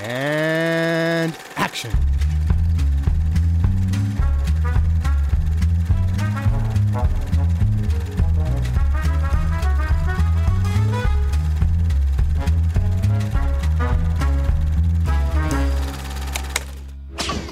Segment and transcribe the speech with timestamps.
[0.00, 1.90] And action.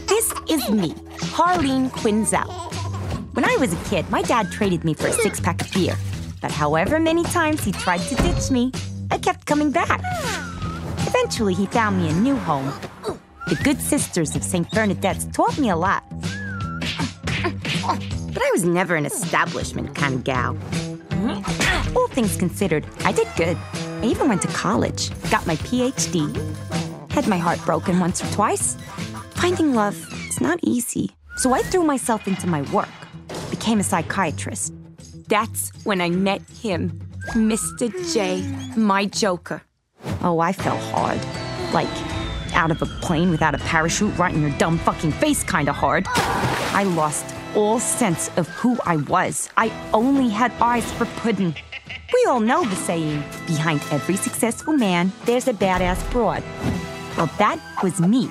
[0.06, 0.94] This is me,
[1.34, 2.46] Harleen Quinzel.
[3.34, 5.96] When I was a kid, my dad traded me for a six pack of beer.
[6.40, 8.72] But however many times he tried to ditch me,
[9.10, 10.00] I kept coming back.
[11.26, 12.72] Eventually, he found me a new home.
[13.48, 14.70] The Good Sisters of St.
[14.70, 16.04] Bernadette's taught me a lot.
[17.42, 20.56] But I was never an establishment kind of gal.
[21.96, 23.56] All things considered, I did good.
[23.74, 26.30] I even went to college, got my PhD,
[27.10, 28.76] had my heart broken once or twice.
[29.30, 29.96] Finding love
[30.28, 31.10] is not easy.
[31.38, 32.94] So I threw myself into my work,
[33.50, 34.72] became a psychiatrist.
[35.26, 37.90] That's when I met him, Mr.
[38.14, 39.65] J, my joker.
[40.22, 41.20] Oh, I fell hard.
[41.72, 41.88] Like,
[42.54, 45.76] out of a plane without a parachute right in your dumb fucking face kind of
[45.76, 46.06] hard.
[46.08, 49.50] I lost all sense of who I was.
[49.56, 51.54] I only had eyes for pudding.
[52.12, 56.42] We all know the saying behind every successful man, there's a badass broad.
[57.16, 58.30] Well, that was me.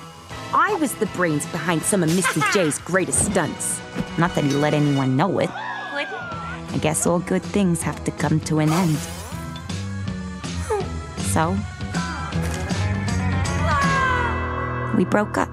[0.54, 2.52] I was the brains behind some of Mr.
[2.54, 3.80] J's greatest stunts.
[4.16, 5.50] Not that he let anyone know it.
[5.52, 8.98] I guess all good things have to come to an end.
[11.36, 11.54] So,
[14.96, 15.50] we broke up.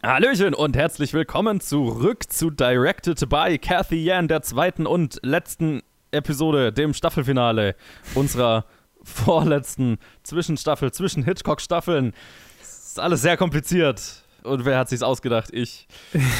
[0.00, 6.72] Hallöchen und herzlich willkommen zurück zu Directed by Kathy Yan, der zweiten und letzten Episode,
[6.72, 7.74] dem Staffelfinale
[8.14, 8.66] unserer
[9.02, 12.12] vorletzten Zwischenstaffel, zwischen Hitchcock-Staffeln.
[12.62, 14.22] Ist alles sehr kompliziert.
[14.44, 15.50] Und wer hat sich's ausgedacht?
[15.52, 15.88] Ich.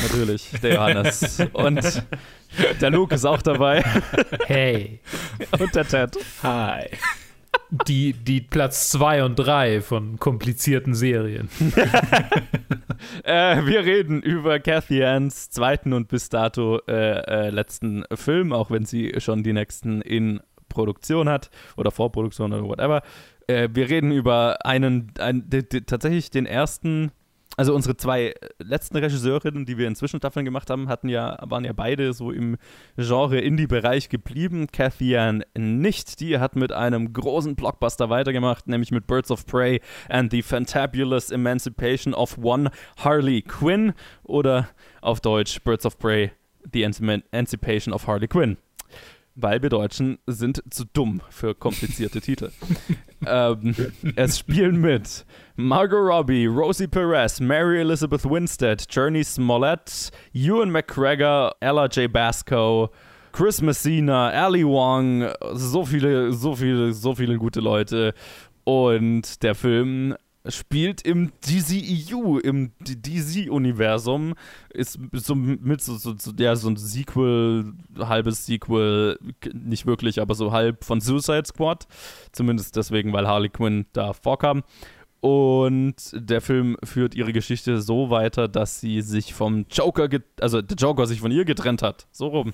[0.04, 1.42] Natürlich, der Johannes.
[1.52, 2.04] Und
[2.80, 3.82] der Luke ist auch dabei.
[4.46, 5.00] Hey.
[5.58, 6.16] Und der Ted.
[6.44, 6.90] Hi.
[7.88, 11.48] Die, die Platz 2 und 3 von komplizierten Serien.
[13.22, 18.70] Äh, wir reden über Cathy Anns zweiten und bis dato äh, äh, letzten Film, auch
[18.70, 20.40] wenn sie schon die nächsten in
[20.70, 23.02] Produktion hat oder Vorproduktion oder whatever.
[23.46, 27.10] Äh, wir reden über einen, ein, d- d- tatsächlich den ersten,
[27.56, 31.72] also unsere zwei letzten Regisseurinnen, die wir in Zwischenstaffeln gemacht haben, hatten ja, waren ja
[31.72, 32.56] beide so im
[32.96, 34.66] Genre Indie-Bereich geblieben.
[34.72, 36.20] Cathy Ann nicht.
[36.20, 41.30] Die hat mit einem großen Blockbuster weitergemacht, nämlich mit Birds of Prey and the Fantabulous
[41.30, 43.92] Emancipation of One Harley Quinn
[44.24, 44.68] oder
[45.00, 46.32] auf Deutsch Birds of Prey,
[46.72, 48.56] The Emancipation of Harley Quinn.
[49.36, 52.50] Weil wir Deutschen sind zu dumm für komplizierte Titel.
[53.26, 53.74] ähm,
[54.16, 55.24] es spielen mit
[55.56, 62.12] Margot Robbie, Rosie Perez, Mary Elizabeth Winstead, Journey Smollett, Ewan McGregor, Ella J.
[62.12, 62.90] Basco,
[63.32, 68.14] Chris Messina, Ali Wong, so viele, so viele, so viele gute Leute.
[68.64, 70.14] Und der Film
[70.48, 74.34] spielt im DCEU, im DC-Universum,
[74.70, 79.18] ist so mit so, so, so, ja, so ein Sequel, halbes Sequel,
[79.52, 81.86] nicht wirklich, aber so halb von Suicide Squad.
[82.32, 84.62] Zumindest deswegen, weil Harley Quinn da vorkam.
[85.20, 90.76] Und der Film führt ihre Geschichte so weiter, dass sie sich vom Joker, also der
[90.76, 92.06] Joker sich von ihr getrennt hat.
[92.12, 92.52] So rum.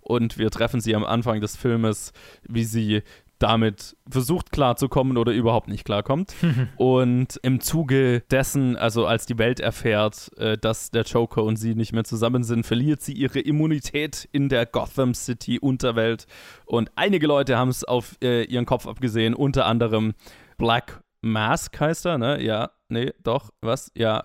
[0.00, 2.12] Und wir treffen sie am Anfang des Filmes,
[2.42, 3.02] wie sie
[3.40, 6.34] damit versucht klarzukommen oder überhaupt nicht klarkommt.
[6.76, 11.74] und im Zuge dessen, also als die Welt erfährt, äh, dass der Joker und sie
[11.74, 16.26] nicht mehr zusammen sind, verliert sie ihre Immunität in der Gotham City Unterwelt.
[16.66, 20.14] Und einige Leute haben es auf äh, ihren Kopf abgesehen, unter anderem
[20.58, 22.42] Black Mask heißt er, ne?
[22.42, 23.90] Ja, nee, doch, was?
[23.94, 24.24] Ja,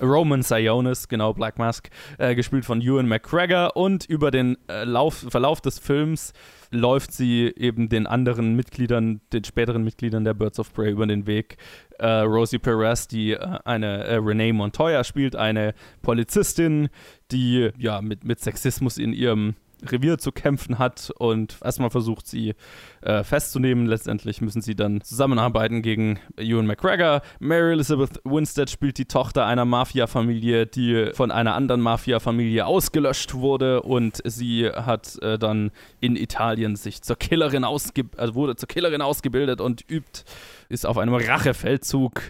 [0.00, 1.88] Roman Sionis, genau, Black Mask,
[2.18, 3.76] äh, gespielt von Ewan McGregor.
[3.76, 6.32] Und über den äh, Lauf, Verlauf des Films
[6.70, 11.26] läuft sie eben den anderen Mitgliedern, den späteren Mitgliedern der Birds of Prey über den
[11.26, 11.56] Weg.
[11.98, 16.88] Äh, Rosie Perez, die äh, eine äh, Renee Montoya spielt, eine Polizistin,
[17.30, 19.54] die ja mit, mit Sexismus in ihrem
[19.86, 22.54] Revier zu kämpfen hat und erstmal versucht sie
[23.02, 23.86] äh, festzunehmen.
[23.86, 27.22] Letztendlich müssen sie dann zusammenarbeiten gegen Ewan McGregor.
[27.38, 33.82] Mary Elizabeth Winstead spielt die Tochter einer Mafia-Familie, die von einer anderen Mafia-Familie ausgelöscht wurde
[33.82, 39.02] und sie hat äh, dann in Italien sich zur Killerin ausge also wurde zur Killerin
[39.02, 40.24] ausgebildet und übt,
[40.68, 42.20] ist auf einem Rachefeldzug.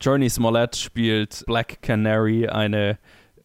[0.00, 2.98] Journey Smollett spielt Black Canary, eine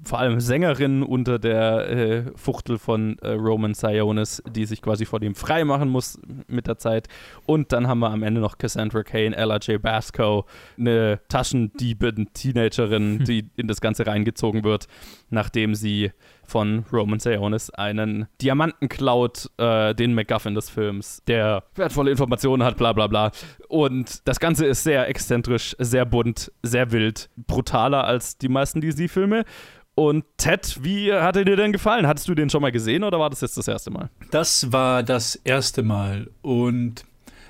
[0.03, 5.19] vor allem Sängerin unter der äh, Fuchtel von äh, Roman Sionis, die sich quasi vor
[5.19, 7.07] dem frei machen muss mit der Zeit.
[7.45, 9.81] Und dann haben wir am Ende noch Cassandra Kane, Ella J.
[9.81, 10.45] Basco,
[10.77, 14.87] eine Taschendiebin, Teenagerin, die in das Ganze reingezogen wird,
[15.29, 16.11] nachdem sie
[16.47, 22.77] von Roman Sionis einen Diamanten klaut, äh, den MacGuffin des Films, der wertvolle Informationen hat,
[22.77, 23.31] bla bla bla.
[23.67, 29.43] Und das Ganze ist sehr exzentrisch, sehr bunt, sehr wild, brutaler als die meisten DC-Filme.
[29.97, 32.05] Und Ted, wie hat er dir denn gefallen?
[32.05, 34.11] Hattest du den schon mal gesehen oder war das jetzt das erste Mal?
[34.29, 37.03] Das war das erste Mal und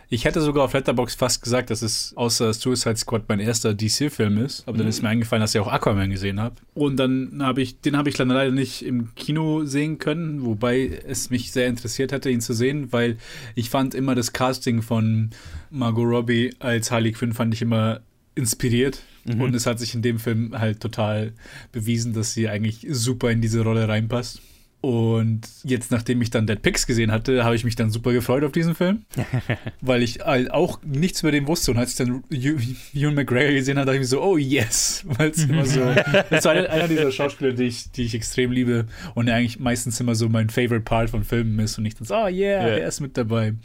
[0.08, 4.38] ich hätte sogar auf Letterboxd fast gesagt, dass es außer Suicide Squad mein erster DC-Film
[4.38, 4.64] ist.
[4.66, 4.78] Aber mhm.
[4.78, 6.56] dann ist mir eingefallen, dass ich auch Aquaman gesehen habe.
[6.74, 11.02] Und dann habe ich, den habe ich dann leider nicht im Kino sehen können, wobei
[11.06, 13.18] es mich sehr interessiert hätte, ihn zu sehen, weil
[13.56, 15.32] ich fand immer das Casting von
[15.70, 18.00] Margot Robbie als Harley Quinn fand ich immer
[18.38, 19.04] inspiriert.
[19.26, 19.42] Mhm.
[19.42, 21.34] Und es hat sich in dem Film halt total
[21.72, 24.42] bewiesen, dass sie eigentlich super in diese Rolle reinpasst.
[24.80, 28.44] Und jetzt, nachdem ich dann Dead Pigs gesehen hatte, habe ich mich dann super gefreut
[28.44, 29.06] auf diesen Film,
[29.82, 31.72] weil ich auch nichts über den wusste.
[31.72, 35.32] Und als ich dann Ewan McGregor gesehen habe, dachte ich mir so, oh yes, weil
[35.32, 35.82] es immer so,
[36.30, 38.86] das war einer dieser Schauspieler, die ich, die ich extrem liebe
[39.16, 42.16] und eigentlich meistens immer so mein Favorite Part von Filmen ist und ich dann so,
[42.16, 42.78] oh yeah, yeah.
[42.78, 43.56] er ist mit dabei.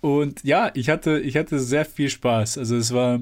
[0.00, 2.56] Und ja, ich hatte, ich hatte sehr viel Spaß.
[2.56, 3.20] Also es war,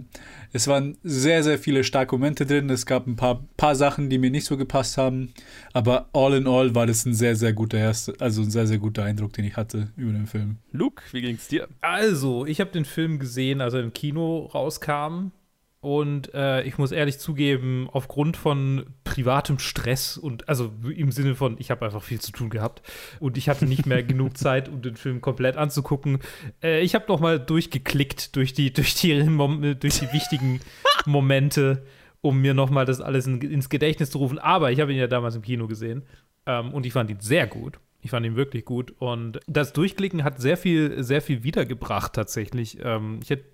[0.52, 2.70] es waren sehr, sehr viele starke Momente drin.
[2.70, 5.32] Es gab ein paar, paar Sachen, die mir nicht so gepasst haben.
[5.72, 8.78] Aber all in all war das ein sehr, sehr guter erster, also ein sehr, sehr
[8.78, 10.58] guter Eindruck, den ich hatte über den Film.
[10.70, 11.68] Luke, wie ging's dir?
[11.80, 15.32] Also, ich habe den Film gesehen, als er im Kino rauskam.
[15.80, 21.54] Und äh, ich muss ehrlich zugeben, aufgrund von privatem Stress und also im Sinne von,
[21.60, 22.82] ich habe einfach viel zu tun gehabt
[23.20, 26.18] und ich hatte nicht mehr genug Zeit, um den Film komplett anzugucken.
[26.62, 29.18] Äh, ich habe noch mal durchgeklickt durch die, durch die,
[29.80, 30.60] durch die wichtigen
[31.06, 31.84] Momente,
[32.22, 34.40] um mir noch mal das alles in, ins Gedächtnis zu rufen.
[34.40, 36.02] Aber ich habe ihn ja damals im Kino gesehen
[36.46, 37.78] ähm, und ich fand ihn sehr gut.
[38.00, 42.78] Ich fand ihn wirklich gut und das Durchklicken hat sehr viel, sehr viel wiedergebracht tatsächlich.
[42.82, 43.44] Ähm, ich hätte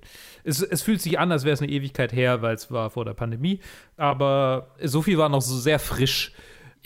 [0.44, 3.04] es, es fühlt sich an, als wäre es eine Ewigkeit her, weil es war vor
[3.04, 3.60] der Pandemie.
[3.96, 6.32] Aber so viel war noch so sehr frisch.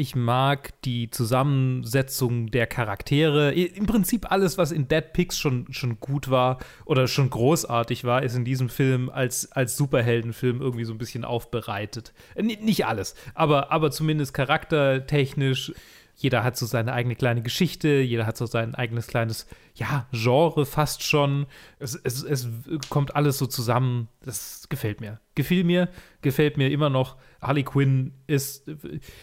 [0.00, 3.52] Ich mag die Zusammensetzung der Charaktere.
[3.52, 8.22] Im Prinzip alles, was in Dead Pigs schon, schon gut war oder schon großartig war,
[8.22, 12.12] ist in diesem Film als, als Superheldenfilm irgendwie so ein bisschen aufbereitet.
[12.36, 15.72] nicht alles, aber, aber zumindest charaktertechnisch.
[16.14, 19.46] Jeder hat so seine eigene kleine Geschichte, jeder hat so sein eigenes kleines
[19.78, 21.46] ja, Genre fast schon.
[21.78, 22.48] Es, es, es
[22.88, 24.08] kommt alles so zusammen.
[24.22, 25.20] Das gefällt mir.
[25.34, 25.88] Gefiel mir,
[26.20, 27.16] gefällt mir immer noch.
[27.40, 28.68] Harley Quinn ist,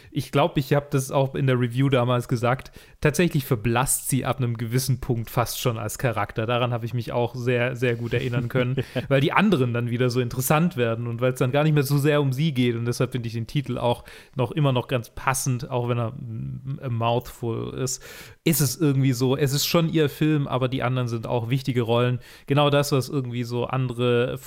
[0.10, 2.72] ich glaube, ich habe das auch in der Review damals gesagt,
[3.02, 6.46] tatsächlich verblasst sie ab einem gewissen Punkt fast schon als Charakter.
[6.46, 8.78] Daran habe ich mich auch sehr, sehr gut erinnern können,
[9.10, 11.84] weil die anderen dann wieder so interessant werden und weil es dann gar nicht mehr
[11.84, 12.78] so sehr um sie geht.
[12.78, 14.06] Und deshalb finde ich den Titel auch
[14.38, 16.14] noch immer noch ganz passend, auch wenn er
[16.82, 18.02] a mouthful ist.
[18.46, 21.82] Ist es irgendwie so, es ist schon ihr Film, aber die anderen sind auch wichtige
[21.82, 22.20] Rollen.
[22.48, 24.38] Genau das, was irgendwie so andere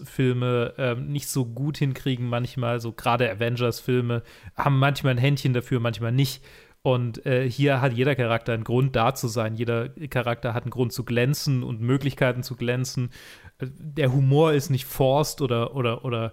[0.00, 4.22] Franchise-Filme ähm, nicht so gut hinkriegen, manchmal, so gerade Avengers-Filme,
[4.56, 6.42] haben manchmal ein Händchen dafür, manchmal nicht.
[6.82, 9.54] Und äh, hier hat jeder Charakter einen Grund, da zu sein.
[9.54, 13.10] Jeder Charakter hat einen Grund zu glänzen und Möglichkeiten zu glänzen.
[13.58, 16.32] Äh, der Humor ist nicht forced oder, oder, oder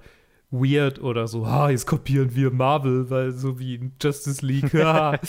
[0.50, 5.20] weird oder so, ha, jetzt kopieren wir Marvel, weil so wie in Justice League, ha,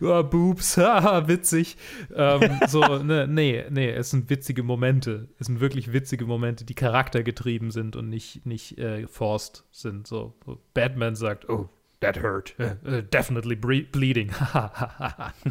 [0.00, 1.76] oh, Boobs, ha, witzig.
[2.14, 5.28] Ähm, so, ne, nee, nee, es sind witzige Momente.
[5.38, 10.06] Es sind wirklich witzige Momente, die charaktergetrieben sind und nicht, nicht äh, forced sind.
[10.06, 11.70] So, so Batman sagt, oh,
[12.00, 12.54] that hurt.
[12.58, 14.30] Uh, definitely bleeding.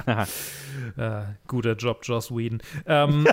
[0.08, 0.26] uh,
[1.48, 2.62] guter Job, Joss Whedon.
[2.86, 3.28] Ähm,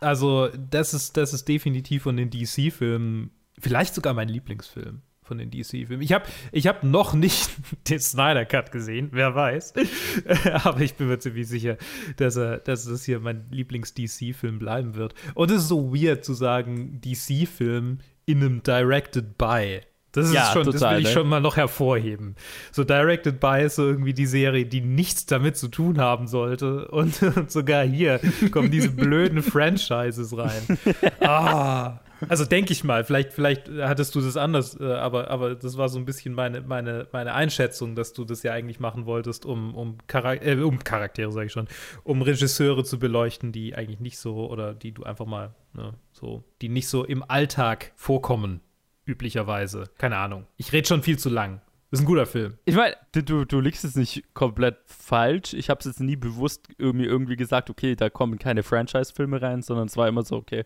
[0.00, 5.50] also, das ist, das ist definitiv von den DC-Filmen Vielleicht sogar mein Lieblingsfilm von den
[5.52, 6.02] DC-Filmen.
[6.02, 7.50] Ich habe ich hab noch nicht
[7.88, 9.74] den Snyder Cut gesehen, wer weiß.
[10.64, 11.76] Aber ich bin mir ziemlich sicher,
[12.16, 15.14] dass, er, dass das hier mein Lieblings-DC-Film bleiben wird.
[15.34, 19.82] Und es ist so weird zu sagen, DC-Film in einem Directed by.
[20.10, 21.12] Das ist ja, schon, total, das will ich ne?
[21.12, 22.34] schon mal noch hervorheben.
[22.72, 26.88] So Directed by ist so irgendwie die Serie, die nichts damit zu tun haben sollte.
[26.88, 30.78] Und, und sogar hier kommen diese blöden Franchises rein.
[31.20, 32.00] Ah.
[32.28, 35.88] Also denke ich mal, vielleicht, vielleicht hattest du das anders, äh, aber, aber das war
[35.88, 39.74] so ein bisschen meine, meine, meine Einschätzung, dass du das ja eigentlich machen wolltest, um,
[39.74, 41.68] um, Charak äh, um Charaktere, sage ich schon,
[42.04, 46.44] um Regisseure zu beleuchten, die eigentlich nicht so oder die du einfach mal ne, so,
[46.60, 48.60] die nicht so im Alltag vorkommen,
[49.04, 49.84] üblicherweise.
[49.98, 50.46] Keine Ahnung.
[50.56, 51.60] Ich rede schon viel zu lang.
[51.90, 52.56] Das ist ein guter Film.
[52.66, 55.54] Ich meine, du, du liegst es nicht komplett falsch.
[55.54, 59.62] Ich habe es jetzt nie bewusst irgendwie, irgendwie gesagt, okay, da kommen keine Franchise-Filme rein,
[59.62, 60.64] sondern es war immer so, okay,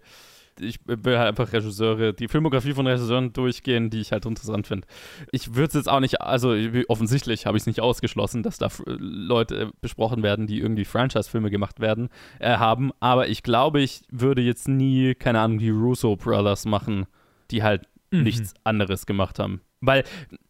[0.60, 4.86] ich will halt einfach Regisseure, die Filmografie von Regisseuren durchgehen, die ich halt interessant finde.
[5.32, 6.54] Ich würde es jetzt auch nicht, also
[6.88, 11.80] offensichtlich habe ich es nicht ausgeschlossen, dass da Leute besprochen werden, die irgendwie Franchise-Filme gemacht
[11.80, 12.08] werden,
[12.38, 17.06] äh, haben, aber ich glaube, ich würde jetzt nie, keine Ahnung, die Russo Brothers machen,
[17.50, 19.60] die halt nichts anderes gemacht haben.
[19.80, 20.04] Weil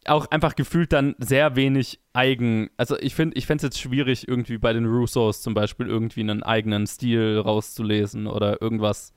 [0.04, 4.28] auch einfach gefühlt dann sehr wenig eigen, also ich finde, ich fände es jetzt schwierig,
[4.28, 9.12] irgendwie bei den Russos zum Beispiel irgendwie einen eigenen Stil rauszulesen oder irgendwas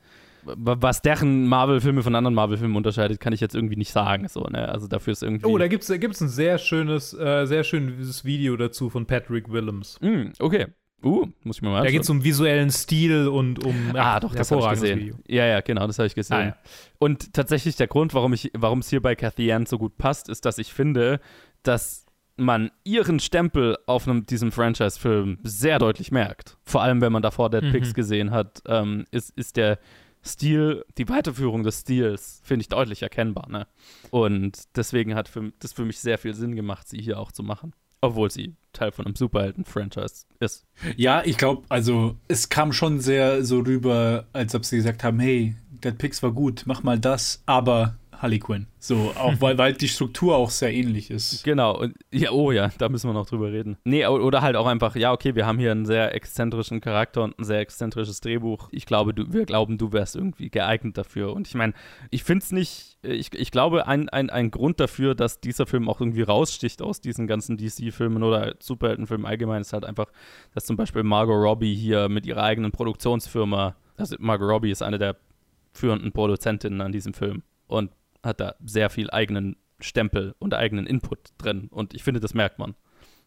[0.56, 4.28] was deren Marvel-Filme von anderen Marvel-Filmen unterscheidet, kann ich jetzt irgendwie nicht sagen.
[4.28, 4.68] So, ne?
[4.68, 5.46] Also dafür ist irgendwie.
[5.46, 9.06] Oh, da gibt es da gibt's ein sehr schönes, äh, sehr schönes Video dazu von
[9.06, 9.98] Patrick Willems.
[10.00, 10.66] Mm, okay.
[11.00, 14.20] Uh, muss ich mir mal Da geht es um visuellen Stil und um ja, ah,
[14.20, 14.98] doch, das habe ich gesehen.
[14.98, 15.14] Video.
[15.28, 16.36] Ja, ja, genau, das habe ich gesehen.
[16.36, 16.56] Ah, ja.
[16.98, 20.28] Und tatsächlich der Grund, warum ich, warum es hier bei Cathy Ann so gut passt,
[20.28, 21.20] ist, dass ich finde,
[21.62, 22.04] dass
[22.36, 26.56] man ihren Stempel auf einem, diesem Franchise-Film sehr deutlich merkt.
[26.64, 27.72] Vor allem, wenn man davor Dead mhm.
[27.72, 29.78] Pigs gesehen hat, ähm, ist, ist der
[30.28, 33.48] Stil, die Weiterführung des Stils, finde ich deutlich erkennbar.
[33.48, 33.66] Ne?
[34.10, 37.42] Und deswegen hat für, das für mich sehr viel Sinn gemacht, sie hier auch zu
[37.42, 37.72] machen.
[38.00, 40.66] Obwohl sie Teil von einem Superhelden-Franchise ist.
[40.96, 45.18] Ja, ich glaube, also es kam schon sehr so rüber, als ob sie gesagt haben,
[45.18, 48.66] hey, Dead Pix war gut, mach mal das, aber Harley Quinn.
[48.78, 51.44] So, auch weil, weil die Struktur auch sehr ähnlich ist.
[51.44, 51.78] Genau.
[51.78, 53.76] Und, ja, oh ja, da müssen wir noch drüber reden.
[53.84, 57.38] Nee, oder halt auch einfach, ja, okay, wir haben hier einen sehr exzentrischen Charakter und
[57.38, 58.68] ein sehr exzentrisches Drehbuch.
[58.72, 61.32] Ich glaube, du, wir glauben, du wärst irgendwie geeignet dafür.
[61.32, 61.74] Und ich meine,
[62.10, 65.88] ich finde es nicht, ich, ich glaube, ein, ein, ein Grund dafür, dass dieser Film
[65.88, 70.10] auch irgendwie raussticht aus diesen ganzen DC-Filmen oder Superheldenfilmen allgemein, ist halt einfach,
[70.54, 74.98] dass zum Beispiel Margot Robbie hier mit ihrer eigenen Produktionsfirma, also Margot Robbie ist eine
[74.98, 75.16] der
[75.72, 77.42] führenden Produzentinnen an diesem Film.
[77.68, 77.90] Und
[78.28, 81.68] hat da sehr viel eigenen Stempel und eigenen Input drin.
[81.70, 82.74] Und ich finde, das merkt man.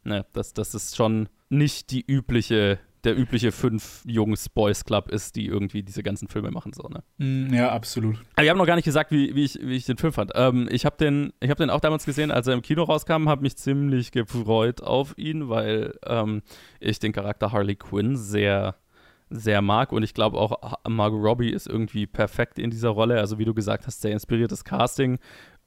[0.04, 5.36] Ne, dass das ist schon nicht die übliche, der übliche fünf Jungs Boys Club ist,
[5.36, 6.74] die irgendwie diese ganzen Filme machen.
[6.74, 7.04] So, ne?
[7.18, 8.16] Mm, ja, absolut.
[8.34, 10.32] Aber wir haben noch gar nicht gesagt, wie, wie, ich, wie ich den Film fand.
[10.34, 13.44] Ähm, ich habe den, hab den auch damals gesehen, als er im Kino rauskam, habe
[13.44, 16.42] mich ziemlich gefreut auf ihn, weil ähm,
[16.80, 18.76] ich den Charakter Harley Quinn sehr
[19.32, 19.92] sehr mag.
[19.92, 23.20] Und ich glaube auch, Margot Robbie ist irgendwie perfekt in dieser Rolle.
[23.20, 25.20] Also, wie du gesagt hast, sehr inspiriertes Casting.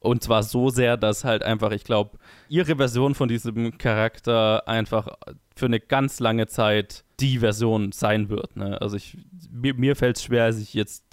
[0.05, 2.19] Und zwar so sehr, dass halt einfach, ich glaube,
[2.51, 5.09] ihre Version von diesem Charakter einfach
[5.57, 8.55] für eine ganz lange Zeit die Version sein wird.
[8.55, 8.79] Ne?
[8.83, 9.17] Also ich,
[9.51, 11.07] mir, mir fällt es schwer, sich jetzt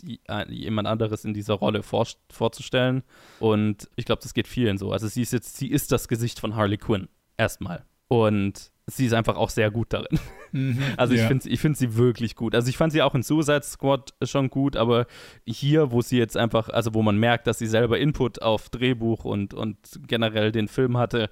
[0.50, 3.03] jemand anderes in dieser Rolle vor, vorzustellen.
[3.39, 4.91] Und ich glaube, das geht vielen so.
[4.91, 7.08] Also sie ist jetzt, sie ist das Gesicht von Harley Quinn.
[7.38, 7.86] Erstmal.
[8.10, 10.20] Und sie ist einfach auch sehr gut darin.
[10.51, 11.27] Mhm, also ich ja.
[11.27, 12.55] finde ich find sie wirklich gut.
[12.55, 15.05] Also ich fand sie auch in Suicide Squad schon gut, aber
[15.46, 19.25] hier, wo sie jetzt einfach, also wo man merkt, dass sie selber Input auf Drehbuch
[19.25, 19.77] und, und
[20.08, 21.29] generell den Film hatte,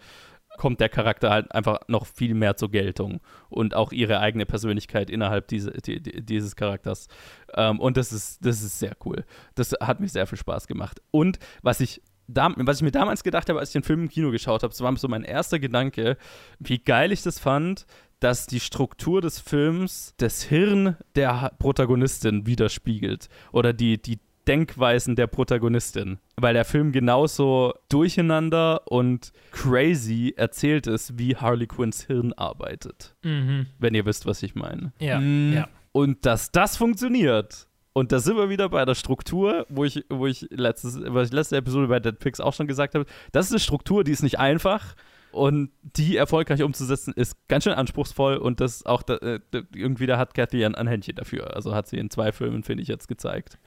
[0.57, 5.09] kommt der Charakter halt einfach noch viel mehr zur Geltung und auch ihre eigene Persönlichkeit
[5.09, 7.07] innerhalb diese, die, dieses Charakters.
[7.53, 9.23] Ähm, und das ist, das ist sehr cool.
[9.55, 11.01] Das hat mir sehr viel Spaß gemacht.
[11.11, 14.29] Und was ich was ich mir damals gedacht habe, als ich den Film im Kino
[14.29, 16.15] geschaut habe, das war so mein erster Gedanke,
[16.59, 17.88] wie geil ich das fand,
[18.19, 25.27] dass die Struktur des Films das Hirn der Protagonistin widerspiegelt oder die, die Denkweisen der
[25.27, 33.15] Protagonistin, weil der Film genauso durcheinander und crazy erzählt ist, wie Harley Quinns Hirn arbeitet.
[33.23, 33.67] Mhm.
[33.77, 34.91] Wenn ihr wisst, was ich meine.
[34.99, 35.53] Ja, mhm.
[35.53, 35.67] ja.
[35.91, 40.25] Und dass das funktioniert, und da sind wir wieder bei der Struktur, wo ich, wo
[40.25, 43.05] ich, letztes, was ich letzte Episode bei Dead Pix auch schon gesagt habe.
[43.31, 44.95] Das ist eine Struktur, die ist nicht einfach.
[45.31, 48.38] Und die erfolgreich umzusetzen, ist ganz schön anspruchsvoll.
[48.38, 49.39] Und das auch, da, äh,
[49.75, 51.55] irgendwie, da hat Cathy ein, ein Händchen dafür.
[51.55, 53.57] Also hat sie in zwei Filmen, finde ich, jetzt gezeigt.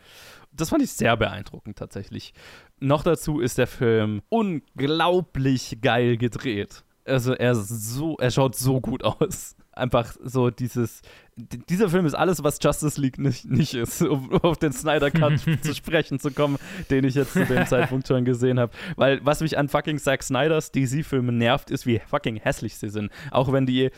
[0.52, 2.34] Das fand ich sehr beeindruckend tatsächlich.
[2.78, 6.84] Noch dazu ist der Film unglaublich geil gedreht.
[7.04, 11.02] Also er so, er schaut so gut aus einfach so dieses,
[11.36, 15.40] dieser Film ist alles, was Justice League nicht, nicht ist, um auf den Snyder Cut
[15.62, 16.58] zu sprechen zu kommen,
[16.90, 18.72] den ich jetzt zu dem Zeitpunkt schon gesehen habe.
[18.96, 23.10] Weil was mich an fucking Zack Snyders DC-Filmen nervt, ist, wie fucking hässlich sie sind.
[23.30, 23.90] Auch wenn die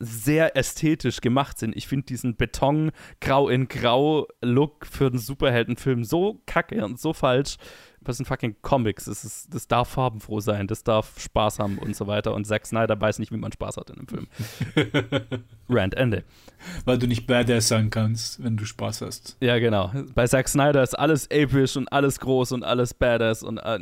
[0.00, 1.76] sehr ästhetisch gemacht sind.
[1.76, 7.12] Ich finde diesen Beton grau in grau Look für einen Superheldenfilm so kacke und so
[7.12, 7.56] falsch
[8.04, 9.06] das sind fucking Comics.
[9.06, 12.34] Das, ist, das darf farbenfroh sein, das darf Spaß haben und so weiter.
[12.34, 14.26] Und Zack Snyder weiß nicht, wie man Spaß hat in einem Film.
[15.68, 16.24] Rand, Ende.
[16.84, 19.36] Weil du nicht Badass sein kannst, wenn du Spaß hast.
[19.40, 19.92] Ja, genau.
[20.14, 23.78] Bei Zack Snyder ist alles episch und alles groß und alles Badass und, äh,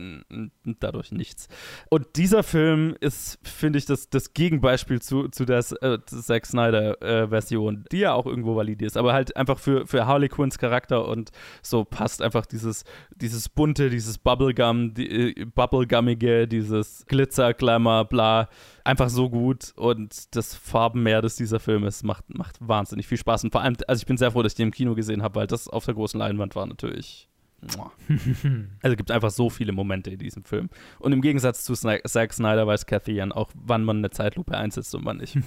[0.80, 1.48] dadurch nichts.
[1.90, 7.84] Und dieser Film ist, finde ich, das, das Gegenbeispiel zu, zu der äh, Zack Snyder-Version,
[7.84, 11.06] äh, die ja auch irgendwo valid ist, aber halt einfach für, für Harley Quinns Charakter
[11.06, 11.30] und
[11.62, 18.49] so passt einfach dieses, dieses bunte, dieses Bubblegum, die, äh, Bubblegummige, dieses Glitzer, Glamour, bla
[18.85, 23.45] einfach so gut und das Farbenmeer, das dieser Film ist, macht, macht wahnsinnig viel Spaß.
[23.45, 25.37] Und vor allem, also ich bin sehr froh, dass ich den im Kino gesehen habe,
[25.37, 27.28] weil das auf der großen Leinwand war natürlich.
[28.83, 30.69] also gibt einfach so viele Momente in diesem Film.
[30.99, 34.57] Und im Gegensatz zu Sna- Zack Snyder weiß Cathy Yan auch, wann man eine Zeitlupe
[34.57, 35.37] einsetzt und wann nicht.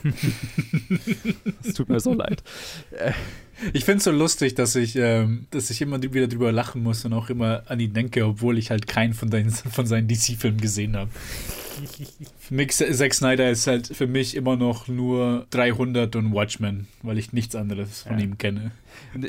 [1.63, 2.43] Es tut mir so leid.
[3.73, 7.05] Ich finde es so lustig, dass ich, ähm, dass ich immer wieder drüber lachen muss
[7.05, 10.59] und auch immer an ihn denke, obwohl ich halt keinen von, deinen, von seinen DC-Filmen
[10.59, 11.09] gesehen habe.
[12.49, 17.33] Mich, Zack Snyder ist halt für mich immer noch nur 300 und Watchmen, weil ich
[17.33, 18.25] nichts anderes von Ja.
[18.25, 18.71] ihm kenne.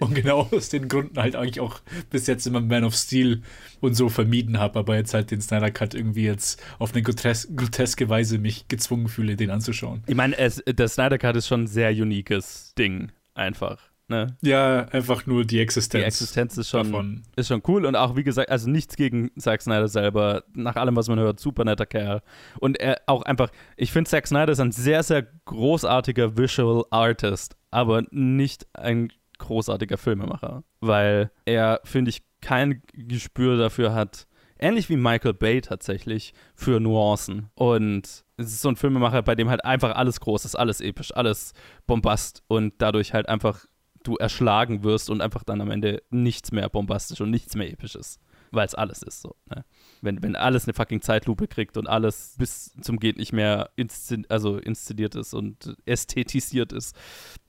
[0.01, 3.43] Und genau aus den Gründen halt eigentlich auch bis jetzt immer Man of Steel
[3.81, 7.49] und so vermieden habe, aber jetzt halt den Snyder Cut irgendwie jetzt auf eine grotes
[7.57, 10.03] groteske Weise mich gezwungen fühle, den anzuschauen.
[10.07, 13.79] Ich meine, es- der Snyder Cut ist schon ein sehr uniques Ding, einfach.
[14.09, 14.37] Ne?
[14.41, 16.01] Ja, einfach nur die Existenz.
[16.01, 17.23] Die Existenz ist schon, davon.
[17.35, 20.45] ist schon cool und auch, wie gesagt, also nichts gegen Zack Snyder selber.
[20.55, 22.23] Nach allem, was man hört, super netter Kerl.
[22.61, 27.57] Und er auch einfach, ich finde, Zack Snyder ist ein sehr, sehr großartiger Visual Artist,
[27.73, 34.97] aber nicht ein großartiger Filmemacher, weil er, finde ich, kein Gespür dafür hat, ähnlich wie
[34.97, 37.51] Michael Bay tatsächlich, für Nuancen.
[37.55, 41.15] Und es ist so ein Filmemacher, bei dem halt einfach alles groß ist, alles episch,
[41.15, 41.55] alles
[41.87, 43.67] bombast und dadurch halt einfach
[44.07, 47.95] du erschlagen wirst und einfach dann am Ende nichts mehr bombastisch und nichts mehr episch
[47.95, 48.21] ist.
[48.53, 49.35] Weil es alles ist so.
[49.51, 49.65] Ne?
[50.03, 54.25] Wenn, wenn alles eine fucking Zeitlupe kriegt und alles bis zum Geht nicht mehr inszen
[54.29, 56.97] also inszeniert ist und ästhetisiert ist.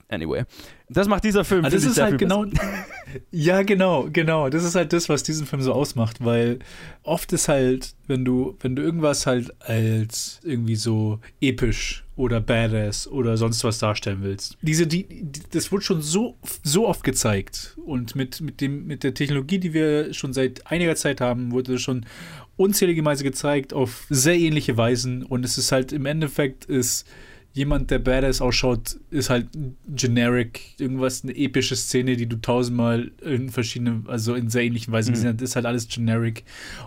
[0.10, 0.46] Anyway.
[0.90, 1.66] Das macht dieser Film.
[1.66, 2.46] Ah, das ist halt genau.
[3.32, 4.50] ja, genau, genau.
[4.50, 6.60] Das ist halt das, was diesen Film so ausmacht, weil
[7.04, 13.08] oft ist halt, wenn du, wenn du irgendwas halt als irgendwie so episch oder badass
[13.10, 14.58] oder sonst was darstellen willst.
[14.62, 17.78] Diese, die, die das wurde schon so, so oft gezeigt.
[17.86, 21.74] Und mit, mit, dem, mit der Technologie, die wir schon seit einiger Zeit haben, wurde
[21.74, 22.06] das schon
[22.56, 25.24] unzählige Weise gezeigt, auf sehr ähnliche Weisen.
[25.24, 27.06] Und es ist halt im Endeffekt ist
[27.58, 29.48] jemand, der badass ausschaut, ist halt
[29.88, 35.10] generic, irgendwas, eine epische Szene, die du tausendmal in verschiedenen, also in sehr ähnlichen Weisen
[35.12, 35.14] Mhm.
[35.16, 36.44] gesehen hast, ist halt alles generic.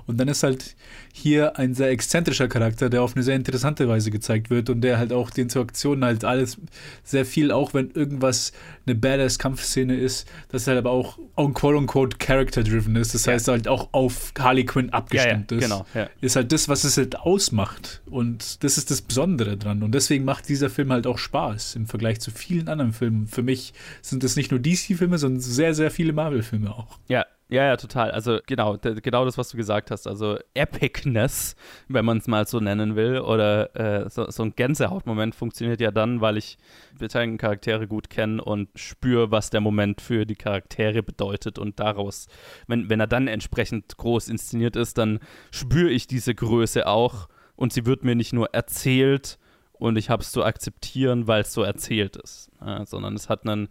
[0.07, 0.77] Und dann ist halt
[1.13, 4.99] hier ein sehr exzentrischer Charakter, der auf eine sehr interessante Weise gezeigt wird und der
[4.99, 6.57] halt auch die Interaktionen halt alles
[7.03, 8.53] sehr viel, auch wenn irgendwas
[8.87, 13.15] eine badass Kampfszene ist, das halt aber auch quote-unquote character-driven ist.
[13.15, 13.33] Das Ja.
[13.33, 15.85] heißt halt auch auf Harley Quinn Ja, ja, abgestimmt ist genau.
[15.95, 16.09] Ja.
[16.21, 18.03] ist halt das, was es halt ausmacht.
[18.09, 19.83] Und das ist das Besondere dran.
[19.83, 23.27] Und deswegen macht dieser Film halt auch Spaß im Vergleich zu vielen anderen Filmen.
[23.27, 26.99] Für mich sind es nicht nur DC-Filme, sondern sehr, sehr viele Marvel-Filme auch.
[27.09, 28.13] Ja, ja, ja, total.
[28.13, 30.07] Also genau, genau das, was du gesagt hast.
[30.07, 31.57] Also Epicness,
[31.89, 35.91] wenn man es mal so nennen will, oder äh, so, so ein Gänsehautmoment funktioniert ja
[35.91, 36.59] dann, weil ich
[36.99, 42.29] beteiligten Charaktere gut kenne und spüre, was der Moment für die Charaktere bedeutet und daraus,
[42.69, 45.19] wenn, wenn er dann entsprechend groß inszeniert ist, dann
[45.51, 49.39] spüre ich diese Größe auch und sie wird mir nicht nur erzählt
[49.81, 53.47] und ich habe es zu akzeptieren, weil es so erzählt ist, ja, sondern es hat
[53.47, 53.69] einen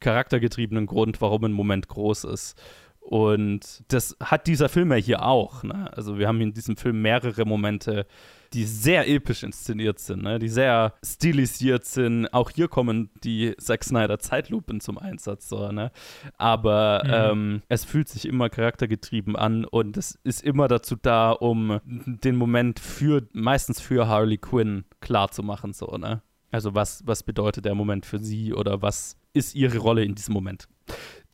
[0.00, 2.60] charaktergetriebenen Grund, warum ein Moment groß ist.
[3.00, 5.62] Und das hat dieser Film ja hier auch.
[5.62, 5.90] Ne?
[5.94, 8.06] Also wir haben in diesem Film mehrere Momente,
[8.52, 10.38] die sehr episch inszeniert sind, ne?
[10.38, 12.26] die sehr stilisiert sind.
[12.34, 15.48] Auch hier kommen die Zack Snyder Zeitlupen zum Einsatz.
[15.48, 15.92] So, ne?
[16.36, 21.80] Aber ähm, es fühlt sich immer charaktergetrieben an und es ist immer dazu da, um
[21.84, 25.72] den Moment für, meistens für Harley Quinn klar zu machen.
[25.72, 26.22] So, ne?
[26.50, 30.34] Also was, was bedeutet der Moment für sie oder was ist ihre Rolle in diesem
[30.34, 30.68] Moment?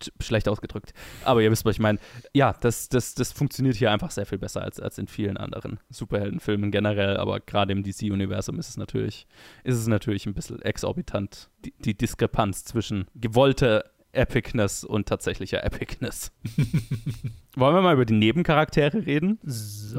[0.02, 0.92] Sch- Schlecht ausgedrückt.
[1.24, 1.98] Aber ihr wisst, was ich meine.
[2.34, 5.78] Ja, das, das, das funktioniert hier einfach sehr viel besser als, als in vielen anderen
[5.90, 9.26] Superheldenfilmen generell, aber gerade im DC-Universum ist es natürlich,
[9.64, 16.32] ist es natürlich ein bisschen exorbitant, die, die Diskrepanz zwischen gewollter Epicness und tatsächlicher Epicness.
[17.56, 19.38] Wollen wir mal über die Nebencharaktere reden?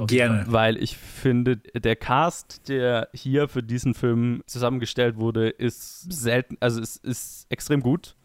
[0.08, 0.46] Gerne.
[0.52, 6.82] Weil ich finde, der Cast, der hier für diesen Film zusammengestellt wurde, ist selten, also
[6.82, 8.16] es ist extrem gut.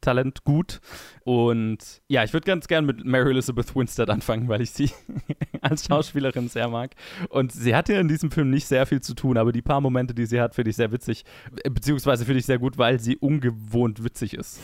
[0.00, 0.80] Ausnahmetalent gut.
[1.24, 4.90] Und ja, ich würde ganz gern mit Mary Elizabeth Winstead anfangen, weil ich sie
[5.60, 6.94] als Schauspielerin sehr mag.
[7.28, 9.80] Und sie hat ja in diesem Film nicht sehr viel zu tun, aber die paar
[9.80, 11.24] Momente, die sie hat, finde ich sehr witzig.
[11.64, 14.60] Äh, Beziehungsweise finde ich sehr gut, weil sie ungewohnt witzig ist.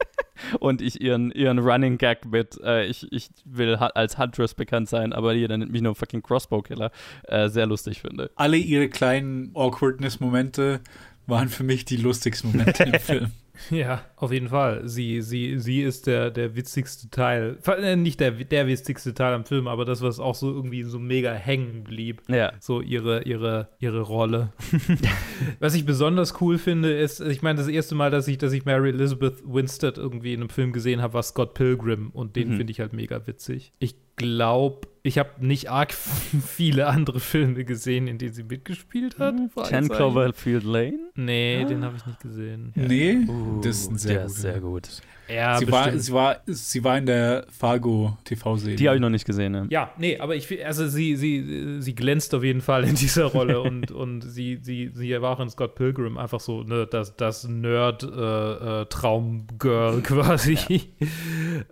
[0.60, 4.88] und ich ihren, ihren Running Gag mit, äh, ich, ich will ha- als Huntress bekannt
[4.88, 6.90] sein, aber jeder nennt mich nur fucking Crossbow-Killer,
[7.24, 8.30] äh, sehr lustig finde.
[8.36, 10.80] Alle ihre kleinen Awkwardness-Momente
[11.26, 13.32] waren für mich die lustigsten Momente im Film.
[13.70, 14.88] Ja, auf jeden Fall.
[14.88, 17.58] Sie, sie, sie ist der, der witzigste Teil.
[17.66, 20.98] Äh, Nicht der, der witzigste Teil am Film, aber das, was auch so irgendwie so
[20.98, 22.22] mega hängen blieb.
[22.28, 22.52] Ja.
[22.60, 24.52] So ihre, ihre, ihre Rolle.
[25.60, 28.64] was ich besonders cool finde, ist, ich meine, das erste Mal, dass ich, dass ich
[28.64, 32.56] Mary Elizabeth Winstead irgendwie in einem Film gesehen habe, war Scott Pilgrim und den Mhm.
[32.56, 33.72] finde ich halt mega witzig.
[33.78, 35.92] Ich glaube, ich habe nicht arg
[36.46, 39.36] viele andere Filme gesehen, in denen sie mitgespielt hat.
[39.36, 39.88] Ten Fragezeichen.
[39.88, 40.98] Cloverfield Lane?
[41.14, 42.72] Nee, den habe ich nicht gesehen.
[42.74, 44.88] Nee, Uh, das ist ein sehr der ist sehr gut.
[45.32, 48.76] Ja, sie, war, sie, war, sie war in der Fargo TV-Serie.
[48.76, 49.52] Die habe ich noch nicht gesehen.
[49.52, 49.66] Ne?
[49.70, 53.24] Ja, nee, aber ich finde, also sie, sie, sie glänzt auf jeden Fall in dieser
[53.26, 57.16] Rolle und, und sie, sie, sie war auch in Scott Pilgrim einfach so, ne, das,
[57.16, 60.58] das Nerd-Traumgirl äh, quasi.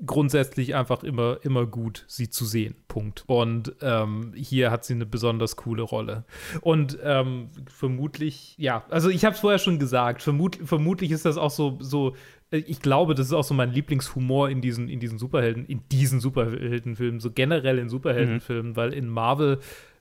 [0.05, 2.75] Grundsätzlich einfach immer, immer gut, sie zu sehen.
[2.88, 3.25] Punkt.
[3.27, 6.25] Und ähm, hier hat sie eine besonders coole Rolle.
[6.61, 11.37] Und ähm, vermutlich, ja, also ich habe es vorher schon gesagt, vermut, vermutlich ist das
[11.37, 12.12] auch so, so äh,
[12.50, 16.20] ich glaube, das ist auch so mein Lieblingshumor in diesen, in diesen Superhelden, in diesen
[16.20, 19.61] Superheldenfilmen, so generell in Superheldenfilmen, weil in Marvel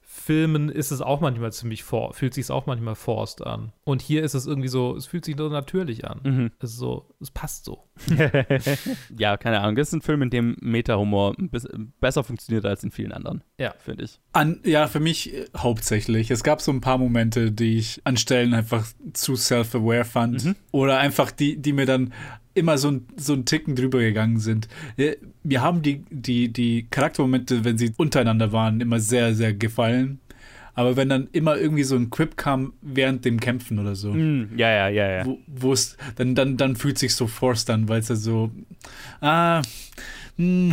[0.10, 3.73] Filmen ist es auch manchmal ziemlich for fühlt sich auch manchmal forced an.
[3.83, 6.21] Und hier ist es irgendwie so, es fühlt sich so natürlich an.
[6.23, 6.51] Mhm.
[6.60, 7.87] Es ist so, es passt so.
[9.17, 9.75] ja, keine Ahnung.
[9.75, 11.36] Das ist ein Film, in dem Meta-Humor
[11.99, 13.43] besser funktioniert als in vielen anderen.
[13.57, 13.73] Ja.
[13.79, 14.19] Finde ich.
[14.33, 16.31] An, ja, für mich äh, hauptsächlich.
[16.31, 20.45] Es gab so ein paar Momente, die ich an Stellen einfach zu self-aware fand.
[20.45, 20.55] Mhm.
[20.71, 22.13] Oder einfach die, die mir dann
[22.57, 24.67] immer so ein, so ein Ticken drüber gegangen sind.
[24.97, 25.12] Ja,
[25.43, 30.19] Mir haben die, die, die Charaktermomente, wenn sie untereinander waren, immer sehr, sehr gefallen.
[30.78, 34.52] Aber wenn dann immer irgendwie so ein Quip kam während dem Kämpfen oder so, Mm,
[34.58, 35.36] ja, ja, ja, ja.
[35.48, 38.52] wo, es, dann, dann, dann fühlt sich so forced an, weil es ja so,
[39.20, 39.63] ah,
[40.38, 40.72] hm,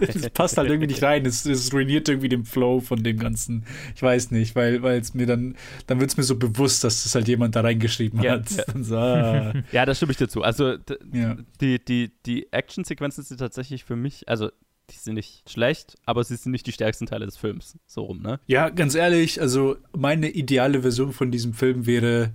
[0.00, 1.24] das passt halt irgendwie nicht rein.
[1.24, 3.64] Es, es ruiniert irgendwie den Flow von dem Ganzen.
[3.94, 5.54] Ich weiß nicht, weil weil es mir dann,
[5.86, 8.50] dann wird es mir so bewusst, dass das halt jemand da reingeschrieben Ja, hat.
[8.50, 8.64] ja.
[8.82, 10.42] So, ah, Ja, da stimme ich dir zu.
[10.42, 10.78] Also,
[11.12, 11.36] ja.
[11.60, 14.50] die, die, die Action-Sequenzen sind tatsächlich für mich, also,
[14.90, 17.78] die sind nicht schlecht, aber sie sind nicht die stärksten Teile des Films.
[17.86, 18.40] So rum, ne?
[18.46, 22.30] ja, ganz ehrlich, also meine ideale Version von diesem Film wäre,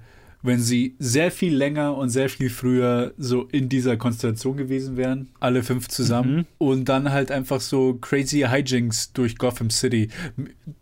[0.46, 5.30] wenn sie sehr viel länger und sehr viel früher so in dieser Konstellation gewesen wären,
[5.40, 6.46] alle fünf zusammen, Mhm.
[6.58, 10.10] und dann halt einfach so crazy Hijinks durch Gotham City.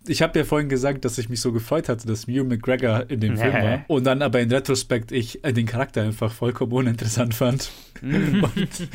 [0.08, 3.20] Ich habe ja vorhin gesagt, dass ich mich so gefreut hatte, dass Mew McGregor in
[3.20, 7.36] dem Film war, und dann aber in Retrospekt ich äh, den Charakter einfach vollkommen uninteressant
[7.36, 7.70] fand.
[8.02, 8.44] Mhm.
[8.56, 8.90] Und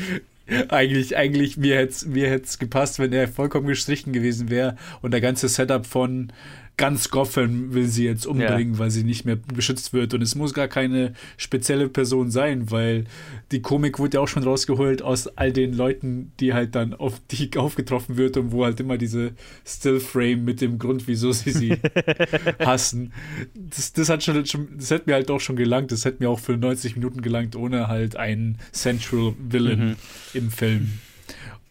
[0.69, 5.11] eigentlich, eigentlich, mir hätte es mir hätt's gepasst, wenn er vollkommen gestrichen gewesen wäre und
[5.11, 6.31] der ganze Setup von
[6.77, 10.13] ganz Gotham will sie jetzt umbringen, weil sie nicht mehr beschützt wird.
[10.13, 13.05] Und es muss gar keine spezielle Person sein, weil
[13.51, 17.19] die Komik wurde ja auch schon rausgeholt aus all den Leuten, die halt dann auf
[17.31, 19.31] die aufgetroffen wird und wo halt immer diese
[19.65, 21.77] Stillframe mit dem Grund, wieso sie sie
[22.59, 23.11] hassen.
[23.55, 25.91] Das, das hat schon, schon, das hätte mir halt auch schon gelangt.
[25.91, 29.95] Das hätte mir auch für 90 Minuten gelangt, ohne halt einen Central Villain Mhm.
[30.33, 30.99] im Film.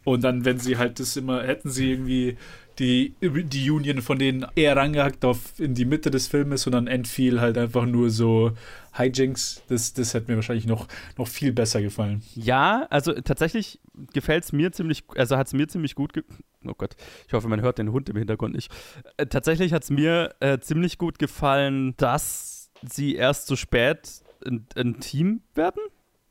[0.04, 2.36] Und dann, wenn sie halt das immer, hätten sie irgendwie
[2.78, 6.86] die, die Union von denen eher rangehackt auf in die Mitte des Filmes und dann
[6.86, 8.52] entfiel halt einfach nur so
[8.96, 9.62] Hijinks.
[9.68, 10.86] Das, das hätte mir wahrscheinlich noch,
[11.16, 12.22] noch viel besser gefallen.
[12.34, 13.80] Ja, also tatsächlich
[14.12, 16.22] gefällt es mir ziemlich, also hat es mir ziemlich gut ge
[16.68, 16.96] Oh Gott,
[17.28, 18.72] ich hoffe, man hört den Hund im Hintergrund nicht.
[19.16, 24.66] Äh, tatsächlich hat es mir äh, ziemlich gut gefallen, dass sie erst so spät ein,
[24.74, 25.80] ein Team werden,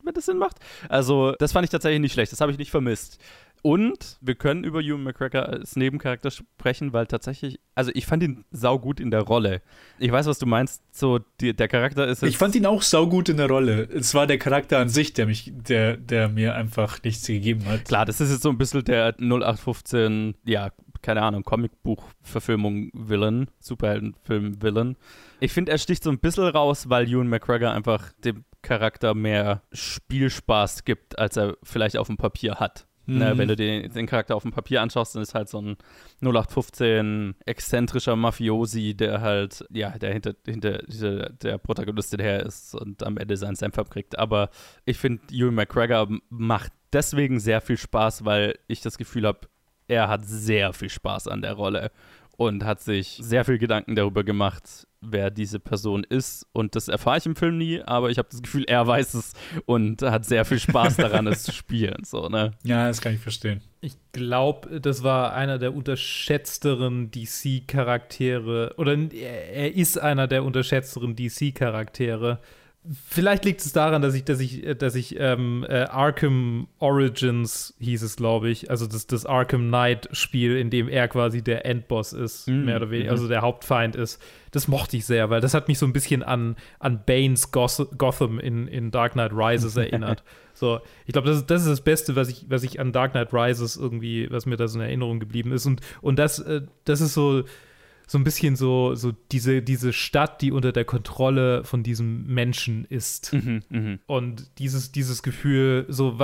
[0.04, 0.58] wenn das Sinn macht.
[0.90, 3.20] Also, das fand ich tatsächlich nicht schlecht, das habe ich nicht vermisst.
[3.62, 8.46] Und wir können über Ewan McGregor als Nebencharakter sprechen, weil tatsächlich, also ich fand ihn
[8.52, 9.62] saugut in der Rolle.
[10.00, 13.30] Ich weiß, was du meinst, so die, der Charakter ist Ich fand ihn auch saugut
[13.30, 13.84] in der Rolle.
[13.84, 17.86] Es war der Charakter an sich, der mich, der, der mir einfach nichts gegeben hat.
[17.86, 24.62] Klar, das ist jetzt so ein bisschen der 0815, ja, keine Ahnung, Comicbuch-Verfilmung Villain, Superheldenfilm
[24.62, 24.96] Villain.
[25.40, 29.62] Ich finde, er sticht so ein bisschen raus, weil Ewan McGregor einfach dem Charakter mehr
[29.72, 32.88] Spielspaß gibt, als er vielleicht auf dem Papier hat.
[33.08, 33.38] Ne, Mhm.
[33.38, 35.78] wenn du den, den Charakter auf dem Papier anschaust, dann ist halt so ein
[36.22, 43.04] 0815 exzentrischer Mafiosi, der halt, ja, der hinter, hinter dieser, der Protagonistin her ist und
[43.04, 44.18] am Ende seinen Senf abkriegt.
[44.18, 44.50] Aber
[44.86, 49.42] ich finde, Ewan McGregor macht deswegen sehr viel Spaß, weil ich das Gefühl habe,
[49.88, 51.92] er hat sehr viel Spaß an der Rolle
[52.38, 56.48] und hat sich sehr viel Gedanken darüber gemacht, wer diese Person ist.
[56.52, 59.34] Und das erfahre ich im Film nie, aber ich habe das Gefühl, er weiß es
[59.66, 62.04] und hat sehr viel Spaß daran, es zu spielen.
[62.04, 62.52] So, ne?
[62.64, 63.62] Ja, das kann ich verstehen.
[63.82, 71.16] Ich glaube, das war einer der unterschätzteren DC-Charaktere, oder er er ist einer der unterschätzteren
[71.16, 72.40] DC-Charaktere.
[73.08, 77.74] Vielleicht liegt es daran, dass ich, dass ich, äh, dass ich ähm, äh, Arkham Origins
[77.80, 82.14] hieß es, glaube ich, also das, das Arkham Knight-Spiel, in dem er quasi der Endboss
[82.14, 83.18] ist, Mm, mehr oder weniger, mhm.
[83.18, 84.22] also der Hauptfeind ist.
[84.52, 87.88] Das mochte ich sehr, weil das hat mich so ein bisschen an, an Banes Goth
[87.98, 90.24] Gotham in, in Dark Knight Rises erinnert.
[90.54, 93.12] So, ich glaube, das ist, das ist das Beste, was ich, was ich an Dark
[93.12, 95.66] Knight Rises irgendwie, was mir da so in Erinnerung geblieben ist.
[95.66, 97.44] Und, und das, äh, das ist so,
[98.08, 102.86] so ein bisschen so, so diese, diese Stadt, die unter der Kontrolle von diesem Menschen
[102.86, 103.34] ist.
[103.34, 104.00] Mhm, mhm.
[104.06, 106.20] Und dieses, dieses Gefühl, so,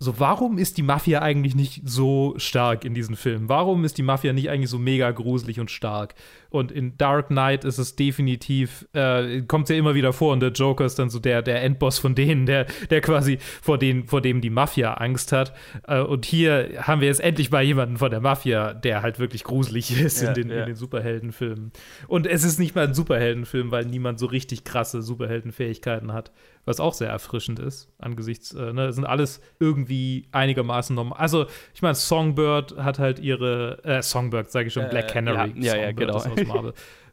[0.00, 3.48] so, warum ist die Mafia eigentlich nicht so stark in diesen Filmen?
[3.48, 6.14] Warum ist die Mafia nicht eigentlich so mega gruselig und stark?
[6.50, 10.52] Und in Dark Knight ist es definitiv, äh, kommt ja immer wieder vor und der
[10.52, 14.20] Joker ist dann so der, der Endboss von denen, der, der quasi vor, denen, vor
[14.20, 15.52] dem die Mafia Angst hat.
[15.86, 19.44] Äh, und hier haben wir jetzt endlich mal jemanden von der Mafia, der halt wirklich
[19.44, 20.60] gruselig ist Ja, in, den, ja.
[20.60, 21.72] in den Superheldenfilmen.
[22.06, 26.30] Und es ist nicht mal ein Superheldenfilm, weil niemand so richtig krasse Superheldenfähigkeiten hat,
[26.68, 31.18] was auch sehr erfrischend ist, angesichts, äh, ne, sind alles irgendwie einigermaßen normal.
[31.18, 35.54] Also, ich meine, Songbird hat halt ihre, äh, Songbird, sage ich schon, Black Canary.
[35.56, 36.22] ja, ja, ja, genau.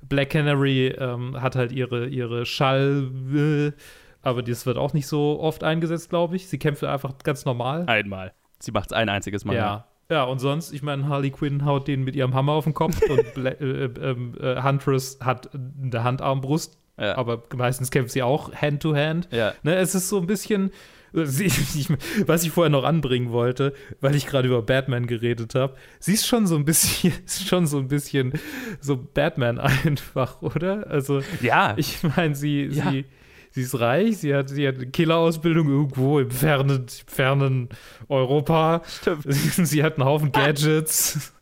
[0.02, 3.72] Black Canary ähm, hat halt ihre, ihre Schall, äh,
[4.22, 6.48] aber das wird auch nicht so oft eingesetzt, glaube ich.
[6.48, 7.86] Sie kämpft einfach ganz normal.
[7.88, 8.34] Einmal.
[8.60, 9.56] Sie macht es ein einziges Mal.
[9.56, 9.88] Ja.
[10.08, 13.02] Ja, und sonst, ich meine, Harley Quinn haut den mit ihrem Hammer auf den Kopf
[13.10, 17.18] und Bla äh, ähm, äh, Huntress hat eine Handarmbrust, Ja.
[17.18, 19.28] aber meistens kämpft sie auch Hand-to-Hand.
[19.32, 19.54] Ja.
[19.64, 20.72] Ne, es ist so ein bisschen,
[21.14, 21.52] sie,
[22.26, 26.26] was ich vorher noch anbringen wollte, weil ich gerade über Batman geredet habe, sie ist
[26.28, 28.34] schon so ein bisschen, ist schon so ein bisschen
[28.82, 30.88] so Batman einfach, oder?
[30.90, 31.74] Also, Ja.
[31.78, 32.92] ich meine, sie, Ja.
[32.92, 33.06] sie,
[33.52, 37.70] sie ist reich, sie hat, sie hat eine Killerausbildung irgendwo im fernen, fernen
[38.10, 38.82] Europa.
[38.88, 39.24] Stimmt.
[39.34, 41.34] Sie hat einen Haufen Gadgets.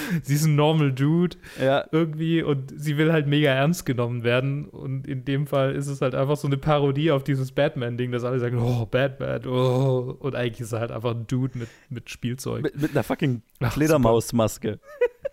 [0.22, 1.84] sie ist ein normal Dude ja.
[1.92, 4.66] irgendwie und sie will halt mega ernst genommen werden.
[4.66, 8.24] Und in dem Fall ist es halt einfach so eine Parodie auf dieses Batman-Ding, dass
[8.24, 10.16] alle sagen, oh, Batman, oh.
[10.18, 12.62] Und eigentlich ist er halt einfach ein Dude mit, mit Spielzeug.
[12.62, 14.78] Mit, mit einer fucking Fledermausmaske.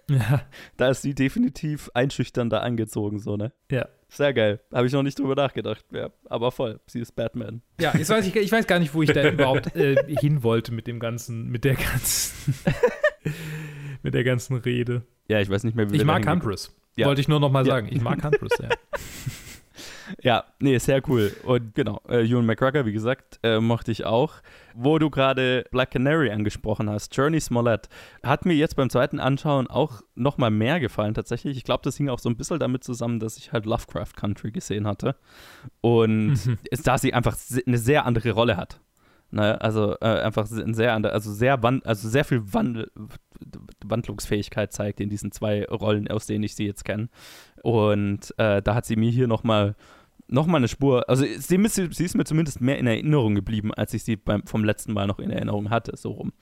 [0.10, 0.42] Ja,
[0.78, 3.52] Da ist sie definitiv einschüchternder angezogen, so, ne?
[3.70, 3.88] ja.
[4.12, 4.60] Sehr geil.
[4.74, 5.86] Habe ich noch nicht drüber nachgedacht.
[5.92, 6.80] Ja, aber voll.
[6.88, 7.62] Sie ist Batman.
[7.80, 10.74] Ja, ich weiß, ich, ich weiß gar nicht, wo ich da überhaupt äh, hin wollte
[10.74, 12.56] mit dem ganzen, mit der ganzen,
[14.04, 15.04] mit der ganzen Rede.
[15.28, 16.76] Ja, ich weiß nicht mehr, wie Ich mag Huntress.
[16.96, 17.08] Ja.
[17.08, 17.74] Wollte ich nur noch mal Ja.
[17.76, 17.88] sagen.
[17.92, 18.70] Ich mag Huntress, ja.
[20.24, 21.32] Ja, nee, sehr cool.
[21.44, 24.34] Und genau, äh, Ewan McGregor, wie gesagt, äh, mochte ich auch.
[24.74, 27.90] Wo du gerade Black Canary angesprochen hast, Journey Smollett,
[28.24, 31.58] hat mir jetzt beim zweiten Anschauen auch noch mal mehr gefallen tatsächlich.
[31.58, 34.52] Ich glaube, das hing auch so ein bisschen damit zusammen, dass ich halt Lovecraft Country
[34.52, 35.16] gesehen hatte.
[35.82, 36.40] Und
[36.72, 38.80] es, da sie einfach eine sehr andere Rolle hat.
[39.32, 42.90] Ne, also äh, einfach ein sehr ander, also sehr wand, also sehr viel Wandel,
[43.86, 47.10] Wandlungsfähigkeit zeigt in diesen zwei Rollen, aus denen ich sie jetzt kenne.
[47.64, 49.76] Und äh, da hat sie mir hier noch mal
[50.32, 53.74] noch mal eine Spur, also sie, ist- sie ist mir zumindest mehr in Erinnerung geblieben,
[53.74, 56.34] als ich sie beim, vom letzten Mal noch in Erinnerung hatte, so rum.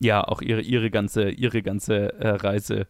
[0.00, 2.88] Ja, auch ihre, ihre ganze, ihre ganze äh, Reise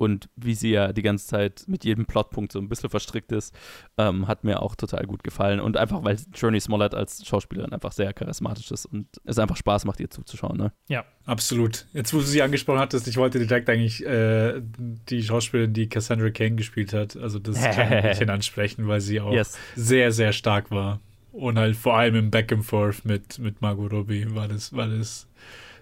[0.00, 3.54] und wie sie ja die ganze Zeit mit jedem Plotpunkt so ein bisschen verstrickt ist,
[3.98, 5.60] ähm, hat mir auch total gut gefallen.
[5.60, 9.84] Und einfach, weil Journey Smollett als Schauspielerin einfach sehr charismatisch ist und es einfach Spaß
[9.84, 10.56] macht, ihr zuzuschauen.
[10.56, 10.72] Ne?
[10.88, 11.04] Ja.
[11.26, 11.86] Absolut.
[11.92, 16.30] Jetzt, wo du sie angesprochen hattest, ich wollte direkt eigentlich äh, die Schauspielerin, die Cassandra
[16.30, 19.58] Cain gespielt hat, also das kleine Mädchen ansprechen, weil sie auch Yes.
[19.76, 21.00] sehr, sehr stark war.
[21.30, 24.88] Und halt vor allem im Back and Forth mit, mit Margot Robbie war das, war
[24.88, 25.28] das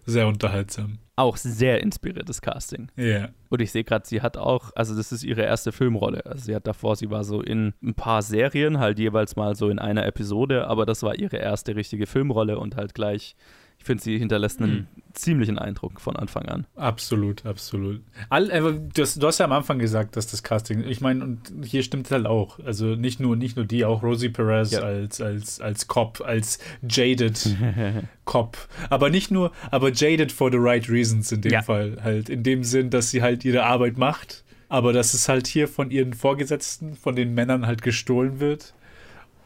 [0.05, 0.99] sehr unterhaltsam.
[1.19, 2.93] Auch sehr inspiriertes Casting.
[2.95, 3.31] Ja.
[3.49, 6.25] Und ich sehe gerade, sie hat auch, also das ist ihre erste Filmrolle.
[6.25, 9.69] Also sie hat davor, sie war so in ein paar Serien, halt jeweils mal so
[9.69, 13.35] in einer Episode, aber das war ihre erste richtige Filmrolle und halt gleich,
[13.79, 16.67] ich finde, sie hinterlässt einen ziemlichen Eindruck von Anfang an.
[16.77, 18.03] Absolut, absolut.
[18.29, 21.25] All, aber du, hast, du hast ja am Anfang gesagt, dass das Casting, ich meine,
[21.25, 22.59] und hier stimmt halt auch.
[22.61, 24.81] Also nicht nur, nicht nur die, auch Rosie Perez Ja.
[24.81, 27.57] als, als, als Cop, als jaded
[28.25, 28.57] Cop.
[28.91, 31.63] Aber nicht nur, aber jaded for the right reasons in dem Ja.
[31.63, 31.99] Fall.
[32.03, 35.67] Halt in dem Sinn, dass sie halt ihre Arbeit macht, aber dass es halt hier
[35.69, 38.75] von ihren Vorgesetzten, von den Männern halt gestohlen wird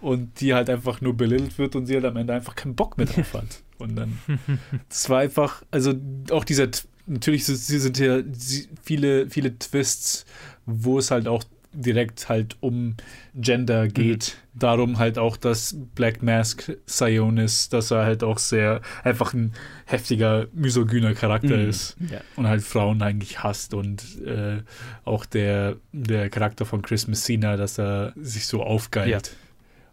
[0.01, 2.99] und die halt einfach nur belittelt wird und sie halt am Ende einfach keinen Bock
[2.99, 3.63] mehr drauf hat.
[3.83, 4.19] Und dann,
[4.89, 5.95] das war einfach, also
[6.31, 6.69] auch dieser,
[7.07, 8.25] natürlich sind, hier
[8.83, 10.25] viele, viele Twists,
[10.67, 12.97] wo es halt auch direkt halt um
[13.35, 14.37] Gender geht.
[14.53, 19.55] Darum halt auch, dass Black Mask Sion ist, dass er halt auch sehr einfach ein
[19.87, 21.69] heftiger, misogyner Charakter Mhm.
[21.71, 22.21] ist Ja.
[22.37, 24.59] und halt Frauen eigentlich hasst und äh,
[25.07, 29.35] auch der, der Charakter von Chris Messina, dass er sich so aufgeilt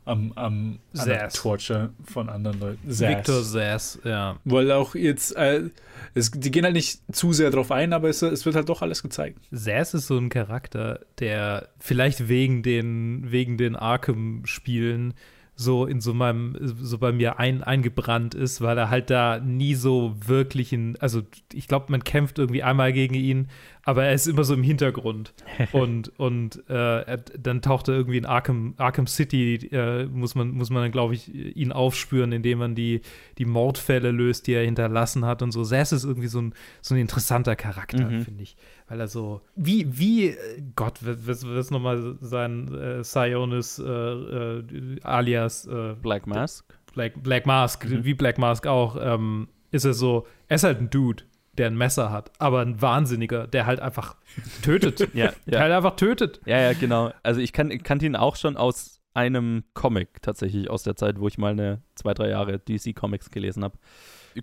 [0.09, 1.29] am, am an der.
[1.29, 2.91] Torture von anderen Leuten.
[2.91, 3.09] Sass.
[3.09, 4.37] Victor Sass, ja.
[4.43, 5.69] Weil auch jetzt, äh,
[6.15, 8.81] es, die gehen halt nicht zu sehr drauf ein, aber es, es wird halt doch
[8.81, 9.39] alles gezeigt.
[9.51, 15.13] Sass ist so ein Charakter, der vielleicht wegen den, wegen den Arkham-Spielen
[15.59, 19.75] so in so meinem, so bei mir ein, eingebrannt ist, weil er halt da nie
[19.75, 23.49] so wirklich in, also ich glaube, man kämpft irgendwie einmal gegen ihn,
[23.83, 25.33] aber er ist immer so im Hintergrund.
[25.71, 30.51] und und äh, er, dann taucht er irgendwie in Arkham, Arkham City, äh, muss man,
[30.51, 33.01] muss man dann, glaube ich, ihn aufspüren, indem man die,
[33.37, 35.63] die Mordfälle löst, die er hinterlassen hat und so.
[35.63, 38.21] Sass ist irgendwie so ein, so ein interessanter Charakter, Mhm.
[38.21, 38.55] finde ich.
[38.87, 40.35] Weil er so, wie, wie, äh,
[40.75, 44.63] Gott, was, was nochmal sein äh, Sionis äh, äh,
[45.03, 46.65] alias äh, Black Mask.
[46.93, 48.03] Black, Black Mask, Mhm.
[48.03, 51.23] wie Black Mask auch, ähm, ist er so, er ist halt ein Dude,
[51.59, 54.15] der ein Messer hat, aber ein Wahnsinniger, der halt einfach
[54.63, 55.09] tötet.
[55.13, 55.59] Ja, Der ja.
[55.59, 56.39] halt einfach tötet.
[56.45, 57.11] Ja, ja, genau.
[57.23, 61.19] Also ich, kann, ich kannte ihn auch schon aus einem Comic tatsächlich aus der Zeit,
[61.19, 63.77] wo ich mal eine zwei, drei Jahre DC-Comics gelesen habe.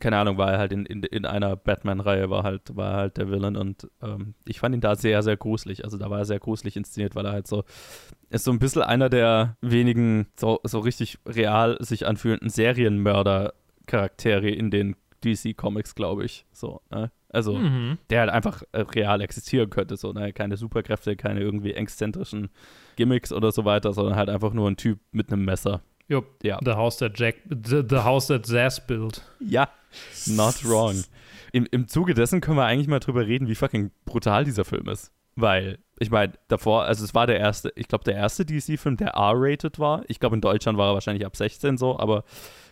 [0.00, 3.16] Keine Ahnung, war er halt in, in, in einer Batman-Reihe, war halt, war er halt
[3.16, 5.84] der Villain und ähm, ich fand ihn da sehr, sehr gruselig.
[5.84, 7.64] Also da war er sehr gruselig inszeniert, weil er halt so
[8.28, 14.70] ist so ein bisschen einer der wenigen so, so richtig real sich anfühlenden Serienmörder-Charaktere in
[14.70, 14.96] den
[15.26, 16.46] DC-Comics, glaube ich.
[16.52, 17.10] So, ne?
[17.28, 17.98] Also Mhm.
[18.08, 19.96] der halt einfach äh, real existieren könnte.
[19.96, 20.32] So, ne?
[20.32, 22.48] Keine Superkräfte, keine irgendwie exzentrischen
[22.96, 25.82] Gimmicks oder so weiter, sondern halt einfach nur ein Typ mit einem Messer.
[26.08, 26.26] Jupp.
[26.42, 26.58] Ja.
[26.64, 29.22] The house that Jack, the, the house that Zaz built.
[29.40, 29.68] Ja,
[30.26, 31.02] not wrong.
[31.52, 34.88] Im, Im Zuge dessen können wir eigentlich mal drüber reden, wie fucking brutal dieser Film
[34.88, 35.10] ist.
[35.34, 39.08] Weil, ich meine, davor, also es war der erste, ich glaube, der erste DC-Film, der
[39.08, 40.02] R-rated war.
[40.08, 42.24] Ich glaube, in Deutschland war er wahrscheinlich ab 16 so, aber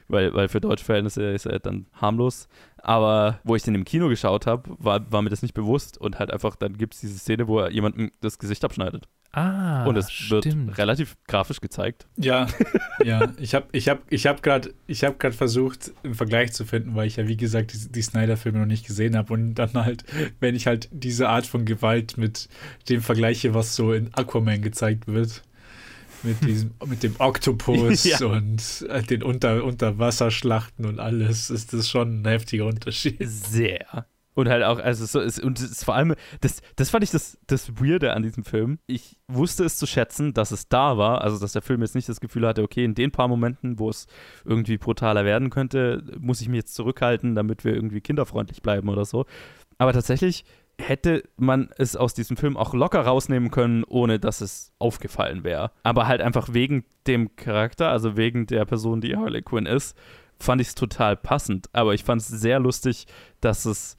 [0.08, 2.48] weil, weil für deutsche Verhältnisse ist er dann harmlos.
[2.78, 6.18] Aber wo ich den im Kino geschaut habe, war, war mir das nicht bewusst und
[6.18, 9.08] halt einfach, dann gibt es diese Szene, wo er jemandem das Gesicht abschneidet.
[9.32, 10.44] Ah, und es stimmt.
[10.44, 12.06] wird relativ grafisch gezeigt.
[12.16, 12.46] Ja,
[13.04, 13.32] ja.
[13.38, 17.16] Ich habe ich hab, ich hab gerade hab versucht, einen Vergleich zu finden, weil ich
[17.16, 19.32] ja, wie gesagt, die, die Snyder-Filme noch nicht gesehen habe.
[19.32, 20.04] Und dann halt,
[20.38, 22.48] wenn ich halt diese Art von Gewalt mit
[22.88, 25.42] dem vergleiche, was so in Aquaman gezeigt wird,
[26.24, 28.24] mit, diesem, mit dem Oktopus Ja.
[28.26, 33.16] und äh, den Unter, Unterwasserschlachten und alles, ist das schon ein heftiger Unterschied.
[33.20, 34.06] Sehr.
[34.34, 37.38] Und halt auch, also so ist, und ist vor allem, das, das fand ich das,
[37.46, 38.80] das Weirde an diesem Film.
[38.86, 42.08] Ich wusste es zu schätzen, dass es da war, also dass der Film jetzt nicht
[42.08, 44.06] das Gefühl hatte, okay, in den paar Momenten, wo es
[44.44, 49.04] irgendwie brutaler werden könnte, muss ich mich jetzt zurückhalten, damit wir irgendwie kinderfreundlich bleiben oder
[49.04, 49.24] so.
[49.78, 50.44] Aber tatsächlich
[50.80, 55.70] hätte man es aus diesem Film auch locker rausnehmen können, ohne dass es aufgefallen wäre.
[55.82, 59.96] Aber halt einfach wegen dem Charakter, also wegen der Person, die Harley Quinn ist,
[60.38, 61.68] fand ich es total passend.
[61.72, 63.06] Aber ich fand es sehr lustig,
[63.40, 63.96] dass es,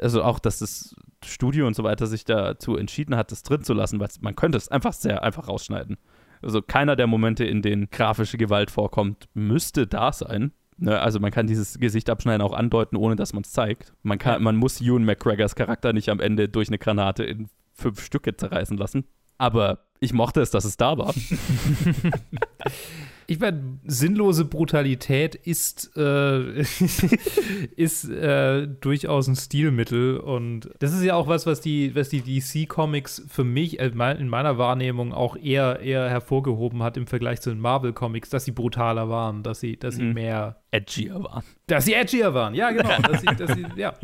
[0.00, 3.72] also auch, dass das Studio und so weiter sich dazu entschieden hat, das drin zu
[3.72, 5.96] lassen, weil man könnte es einfach sehr einfach rausschneiden.
[6.42, 10.52] Also keiner der Momente, in denen grafische Gewalt vorkommt, müsste da sein.
[10.78, 13.94] Ne, also man kann dieses Gesicht abschneiden auch andeuten, ohne dass man es zeigt.
[14.02, 18.02] Man, kann, man muss Ewan McGregors Charakter nicht am Ende durch eine Granate in fünf
[18.04, 19.04] Stücke zerreißen lassen.
[19.38, 21.14] Aber ich mochte es, dass es da war.
[23.28, 26.60] Ich meine, sinnlose Brutalität ist, äh,
[27.76, 32.22] ist äh, durchaus ein Stilmittel und das ist ja auch was, was die, was die
[32.22, 37.50] DC-Comics für mich äh, in meiner Wahrnehmung auch eher, eher hervorgehoben hat im Vergleich zu
[37.50, 40.14] den Marvel-Comics, dass sie brutaler waren, dass sie, dass sie Mhm.
[40.14, 41.42] mehr, Edgier waren.
[41.66, 42.54] dass sie edgier waren.
[42.54, 42.98] Ja, genau.
[43.02, 43.94] dass sie, dass sie, ja.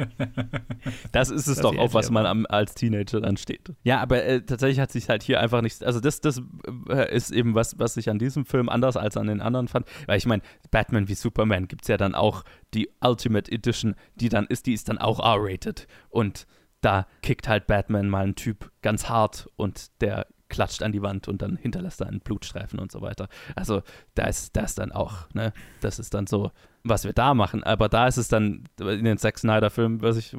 [1.13, 3.73] Das ist es Dass doch, auf was man am, als Teenager dann steht.
[3.83, 5.83] Ja, aber äh, tatsächlich hat sich halt hier einfach nichts.
[5.83, 6.43] Also, das, das
[6.89, 9.87] äh, ist eben was, was ich an diesem Film anders als an den anderen fand.
[10.07, 14.29] Weil ich meine, Batman wie Superman gibt es ja dann auch die Ultimate Edition, die
[14.29, 15.87] dann ist, die ist dann auch R-rated.
[16.09, 16.47] Und
[16.81, 21.29] da kickt halt Batman mal einen Typ ganz hart und der klatscht an die Wand
[21.29, 23.29] und dann hinterlässt er einen Blutstreifen und so weiter.
[23.57, 23.83] Also
[24.15, 25.53] da ist das dann auch, ne?
[25.81, 26.53] Das ist dann so,
[26.85, 27.65] was wir da machen.
[27.65, 30.37] Aber da ist es dann in den Zack Snyder-Filmen, was ich,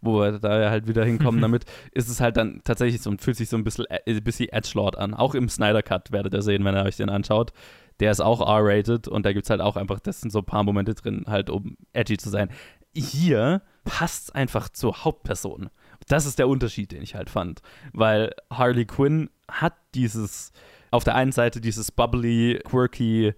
[0.00, 3.36] wo wir da halt wieder hinkommen damit, ist es halt dann tatsächlich so und fühlt
[3.36, 5.14] sich so ein bisschen, äh, ein bisschen Edgelord an.
[5.14, 7.52] Auch im Snyder-Cut werdet ihr sehen, wenn ihr euch den anschaut.
[8.00, 10.44] Der ist auch R-rated und da gibt es halt auch einfach, das sind so ein
[10.44, 12.48] paar Momente drin, halt um edgy zu sein.
[12.94, 15.70] Hier passt es einfach zur Hauptperson.
[16.08, 17.62] Das ist der Unterschied, den ich halt fand.
[17.92, 20.52] Weil Harley Quinn hat dieses,
[20.90, 23.34] auf der einen Seite dieses bubbly, quirky,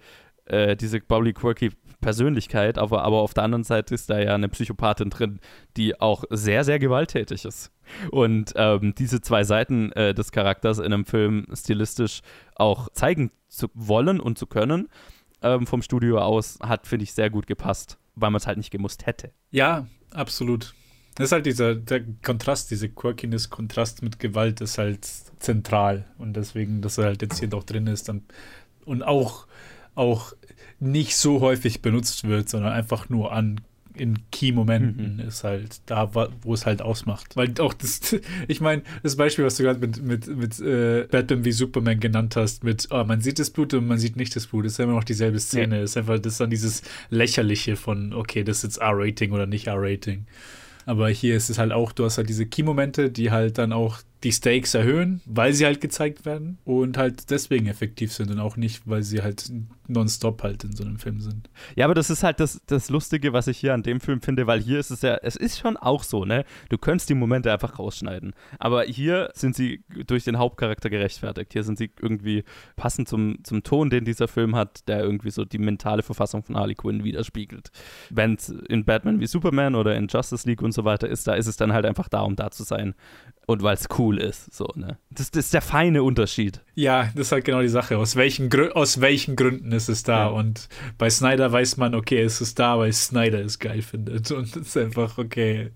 [0.46, 4.50] äh, diese bubbly, quirky Persönlichkeit, aber, aber auf der anderen Seite ist da ja eine
[4.50, 5.40] Psychopathin drin,
[5.76, 7.72] die auch sehr, sehr gewalttätig ist.
[8.10, 12.20] Und ähm, diese zwei Seiten äh, des Charakters in einem Film stilistisch
[12.56, 14.88] auch zeigen zu wollen und zu können,
[15.40, 18.70] ähm, vom Studio aus, hat, finde ich, sehr gut gepasst, weil man es halt nicht
[18.70, 19.30] gemusst hätte.
[19.50, 20.74] Ja, absolut.
[21.14, 25.06] Das ist halt dieser der Kontrast, diese Quirkiness, Kontrast mit Gewalt ist halt
[25.38, 26.06] zentral.
[26.18, 28.22] Und deswegen, dass er halt jetzt hier doch drin ist dann,
[28.84, 29.46] und auch,
[29.94, 30.32] auch
[30.80, 33.60] nicht so häufig benutzt wird, sondern einfach nur an
[33.96, 36.10] in Key-Momenten ist halt da,
[36.42, 37.36] wo es halt ausmacht.
[37.36, 38.16] Weil auch das,
[38.48, 42.34] ich meine, das Beispiel, was du gerade mit, mit, mit äh, Batman wie Superman genannt
[42.36, 44.84] hast, mit, oh, man sieht das Blut und man sieht nicht das Blut, ist ja
[44.84, 45.80] immer noch dieselbe Szene.
[45.80, 50.26] Ist einfach, das dann dieses Lächerliche von, okay, das ist jetzt R-Rating oder nicht R-Rating.
[50.86, 53.98] Aber hier ist es halt auch, du hast halt diese Key-Momente, die halt dann auch
[54.22, 58.56] die Stakes erhöhen, weil sie halt gezeigt werden und halt deswegen effektiv sind und auch
[58.56, 59.50] nicht, weil sie halt
[59.88, 61.50] nonstop halt in so einem Film sind.
[61.76, 64.46] Ja, aber das ist halt das, das Lustige, was ich hier an dem Film finde,
[64.46, 66.44] weil hier ist es ja, es ist schon auch so, ne?
[66.68, 68.34] Du könntest die Momente einfach rausschneiden.
[68.58, 71.52] Aber hier sind sie durch den Hauptcharakter gerechtfertigt.
[71.52, 72.44] Hier sind sie irgendwie
[72.76, 76.56] passend zum, zum Ton, den dieser Film hat, der irgendwie so die mentale Verfassung von
[76.56, 77.70] Harley Quinn widerspiegelt.
[78.10, 81.34] Wenn es in Batman wie Superman oder in Justice League und so weiter ist, da
[81.34, 82.94] ist es dann halt einfach da, um da zu sein.
[83.46, 84.98] Und weil es cool ist, so, ne?
[85.10, 86.62] Das, das, ist der feine Unterschied.
[86.74, 87.98] Ja, das ist halt genau die Sache.
[87.98, 90.26] Aus welchen, Grü aus welchen Gründen ist es da?
[90.26, 90.26] Ja.
[90.28, 90.68] Und
[90.98, 94.30] bei Snyder weiß man, okay, es ist da, weil Snyder es geil findet.
[94.30, 95.72] Und es ist einfach, okay,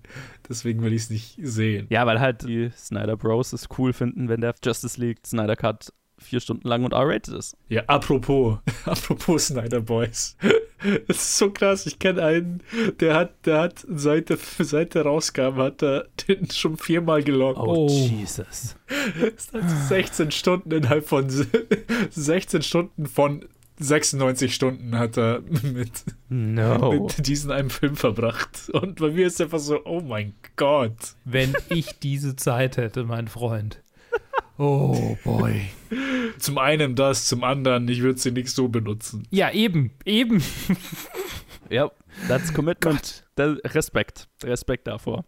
[0.47, 1.87] deswegen will ich es nicht sehen.
[1.89, 5.91] Ja, weil halt die Snyder Bros es cool finden, wenn der Justice League Snyder Cut
[6.19, 7.57] vier Stunden lang und R-rated ist.
[7.69, 10.37] Ja, apropos, apropos Snyder Boys.
[11.07, 11.85] Das ist so krass.
[11.87, 12.63] Ich kenne einen,
[13.01, 17.59] der hat, der hat seit der, seit der rauskam, hat er den schon viermal gelockt.
[17.59, 17.89] Oh, oh.
[17.89, 18.77] Jesus.
[19.35, 21.27] Das hat 16 Stunden innerhalb von
[22.09, 23.43] 16 Stunden von
[23.79, 26.91] 96 Stunden hat er mit, no.
[26.91, 28.69] mit diesem einem Film verbracht.
[28.73, 31.15] Und bei mir ist einfach so, oh mein Gott.
[31.25, 33.81] Wenn ich diese Zeit hätte, mein Freund.
[34.57, 35.69] Oh boy.
[36.37, 39.25] Zum einen das, zum anderen, ich würde sie nicht so benutzen.
[39.31, 40.43] Ja, eben, eben.
[41.69, 41.89] ja,
[42.27, 43.25] that's commitment.
[43.37, 44.27] Respekt.
[44.43, 45.23] Respekt davor.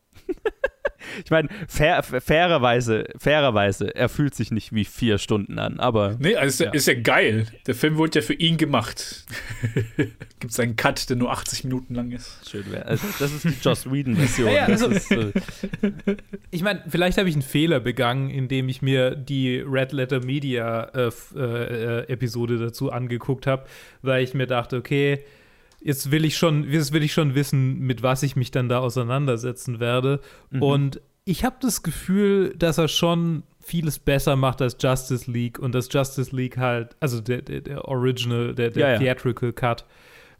[1.23, 6.17] Ich meine, fair, fairerweise, fairerweise, er fühlt sich nicht wie vier Stunden an, aber.
[6.19, 6.71] Nee, also ja.
[6.71, 7.47] ist ja geil.
[7.67, 9.25] Der Film wurde ja für ihn gemacht.
[10.39, 12.49] Gibt es einen Cut, der nur 80 Minuten lang ist.
[12.49, 12.85] Schön wäre.
[12.85, 14.51] Also, das ist die Joss Whedon-Version.
[14.51, 15.31] Ja, also, äh
[16.51, 20.83] ich meine, vielleicht habe ich einen Fehler begangen, indem ich mir die Red Letter Media
[20.95, 23.65] äh, äh, Episode dazu angeguckt habe,
[24.01, 25.23] weil ich mir dachte, okay,
[25.81, 28.79] jetzt will ich schon, jetzt will ich schon wissen, mit was ich mich dann da
[28.79, 30.19] auseinandersetzen werde.
[30.49, 30.61] Mhm.
[30.61, 35.73] Und ich habe das Gefühl, dass er schon vieles besser macht als Justice League und
[35.73, 39.53] dass Justice League halt, also der, der, der Original, der, der ja, Theatrical ja.
[39.53, 39.85] Cut.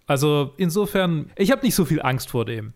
[0.08, 2.74] Also insofern, ich habe nicht so viel Angst vor dem.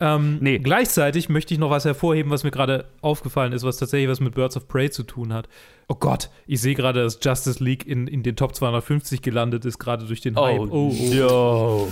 [0.00, 0.58] Ähm, nee.
[0.58, 4.34] Gleichzeitig möchte ich noch was hervorheben, was mir gerade aufgefallen ist, was tatsächlich was mit
[4.34, 5.48] Birds of Prey zu tun hat.
[5.88, 9.78] Oh Gott, ich sehe gerade, dass Justice League in, in den Top 250 gelandet ist,
[9.78, 10.60] gerade durch den Hype.
[10.60, 10.94] Oh, oh,
[11.30, 11.88] oh.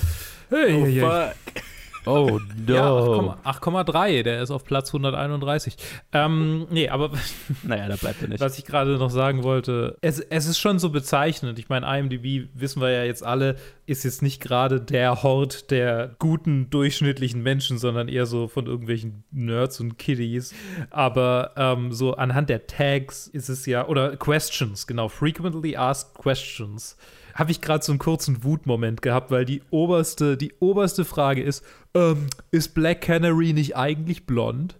[0.51, 1.63] Hey, oh, hey, fuck.
[2.07, 2.75] Oh, no.
[2.75, 5.77] Ja, 8,3, der ist auf Platz 131.
[6.13, 7.11] Ähm, nee, aber.
[7.63, 8.41] naja, da bleibt er nicht.
[8.41, 11.59] Was ich gerade noch sagen wollte, es, es ist schon so bezeichnend.
[11.59, 16.15] Ich meine, IMDb, wissen wir ja jetzt alle, ist jetzt nicht gerade der Hort der
[16.19, 20.55] guten, durchschnittlichen Menschen, sondern eher so von irgendwelchen Nerds und Kiddies.
[20.91, 26.97] Aber ähm, so anhand der Tags ist es ja, oder Questions, genau, frequently asked questions
[27.37, 31.65] habe ich gerade so einen kurzen Wutmoment gehabt, weil die oberste, die oberste Frage ist,
[31.95, 34.79] ähm, ist Black Canary nicht eigentlich blond?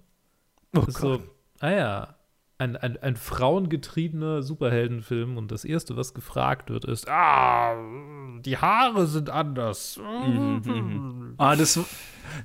[0.75, 0.85] Oh.
[0.89, 1.23] So,
[1.61, 2.17] ah ja,
[2.59, 7.77] ein, ein, ein frauengetriebener Superheldenfilm und das Erste, was gefragt wird, ist, ah,
[8.41, 10.01] die Haare sind anders.
[10.27, 11.35] Mhm, mhm.
[11.37, 11.79] ah, das,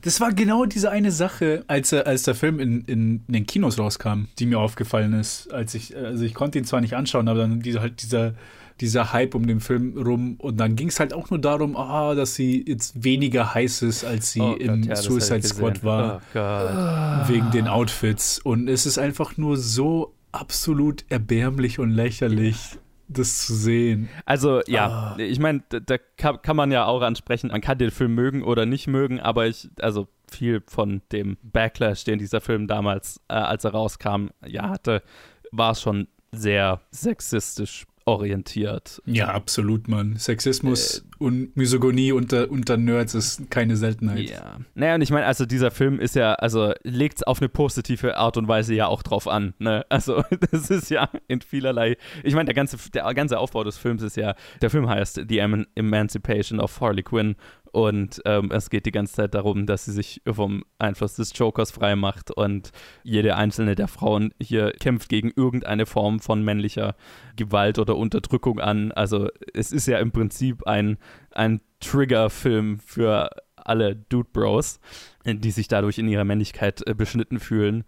[0.02, 3.80] das war genau diese eine Sache, als, als der Film in, in, in den Kinos
[3.80, 5.54] rauskam, die mir aufgefallen ist.
[5.54, 8.34] Als ich, also ich konnte ihn zwar nicht anschauen, aber dann diese, halt dieser
[8.82, 10.36] dieser Hype um den Film rum.
[10.38, 14.04] Und dann ging es halt auch nur darum, oh, dass sie jetzt weniger heiß ist,
[14.04, 16.22] als sie oh im ja, Suicide Squad war.
[16.36, 18.40] Oh wegen den Outfits.
[18.40, 22.78] Und es ist einfach nur so absolut erbärmlich und lächerlich
[23.08, 24.10] das zu sehen.
[24.26, 25.20] Also ja, ah.
[25.20, 28.44] ich meine, da, da kann, kann, man ja auch ansprechen, man kann den Film mögen
[28.44, 33.34] oder nicht mögen, aber ich, also viel von dem Backlash, den dieser Film damals, äh,
[33.34, 35.04] als er rauskam, ja hatte,
[35.52, 39.02] war schon sehr sexistisch orientiert.
[39.06, 40.16] Ja, absolut, Mann.
[40.18, 44.32] Sexismus äh, und Misogonie unter, unter Nerds ist keine Seltenheit.
[44.32, 44.58] Ja.
[44.74, 48.18] Naja, und ich meine, also dieser Film ist ja, also legt es auf eine positive
[48.18, 49.54] Art und Weise ja auch drauf an.
[49.60, 49.86] Ne?
[49.92, 54.02] Also das ist ja in vielerlei, ich meine, der ganze, der ganze Aufbau des Films
[54.02, 55.40] ist ja, der Film heißt The
[55.76, 57.36] Emancipation of Harley Quinn
[57.72, 61.72] und ähm, es geht die ganze Zeit darum, dass sie sich vom Einfluss des Jokers
[61.72, 62.72] frei macht und
[63.04, 66.96] jede einzelne der Frauen hier kämpft gegen irgendeine Form von männlicher
[67.38, 68.92] Gewalt oder Unterdrückung an.
[68.92, 70.98] Also es ist ja im Prinzip ein,
[71.32, 74.80] ein Trigger-Film für alle Dude Bros,
[75.26, 77.84] die sich dadurch in ihrer Männlichkeit äh, beschnitten fühlen.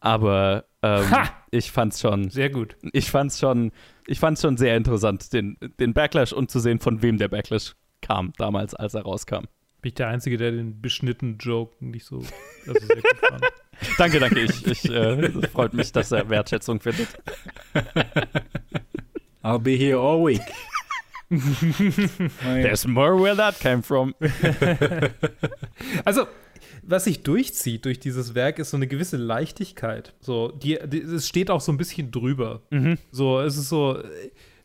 [0.00, 1.04] Aber ähm,
[1.50, 2.30] ich fand's schon.
[2.30, 2.76] Sehr gut.
[2.92, 3.72] Ich fand's schon,
[4.06, 7.74] ich fand's schon sehr interessant, den, den Backlash und zu sehen, von wem der Backlash
[8.02, 9.44] kam damals, als er rauskam.
[9.82, 12.18] Bin ich der Einzige, der den beschnittenen Joke nicht so
[12.66, 13.44] also sehr gut fand.
[13.98, 14.40] danke, danke.
[14.40, 17.08] Ich, ich äh, freut mich, dass er Wertschätzung findet.
[19.42, 20.42] I'll be here all week.
[21.28, 24.14] There's more where that came from.
[26.04, 26.26] also,
[26.82, 30.14] was sich durchzieht durch dieses Werk, ist so eine gewisse Leichtigkeit.
[30.20, 32.62] So, die, die es steht auch so ein bisschen drüber.
[33.10, 34.02] So, es ist so.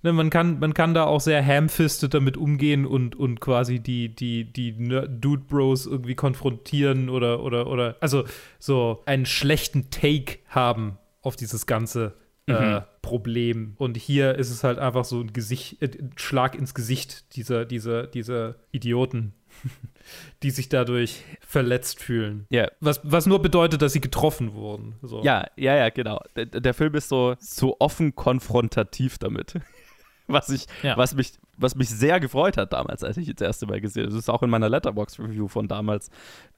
[0.04, 4.10] Ne, man, kann, man kann da auch sehr hamfisted damit umgehen und, und quasi die,
[4.10, 8.24] die, die Dude Bros irgendwie konfrontieren oder, oder, oder also
[8.58, 12.16] so einen schlechten Take haben auf dieses ganze
[12.48, 13.76] äh, Problem.
[13.78, 18.08] Und hier ist es halt einfach so ein Gesicht, äh, Schlag ins Gesicht dieser, dieser,
[18.08, 19.34] dieser Idioten,
[20.44, 22.46] die sich dadurch verletzt fühlen.
[22.50, 22.68] Ja.
[22.80, 24.96] Was, was nur bedeutet, dass sie getroffen wurden.
[25.02, 25.24] So.
[25.24, 26.22] Ja, ja, ja, genau.
[26.36, 29.56] Der, der Film ist so, so offen konfrontativ damit.
[30.28, 30.96] Was, ich, Ja.
[30.96, 34.14] was, mich, was mich sehr gefreut hat damals, als ich das erste Mal gesehen habe.
[34.14, 36.10] Das ist auch in meiner Letterbox-Review von damals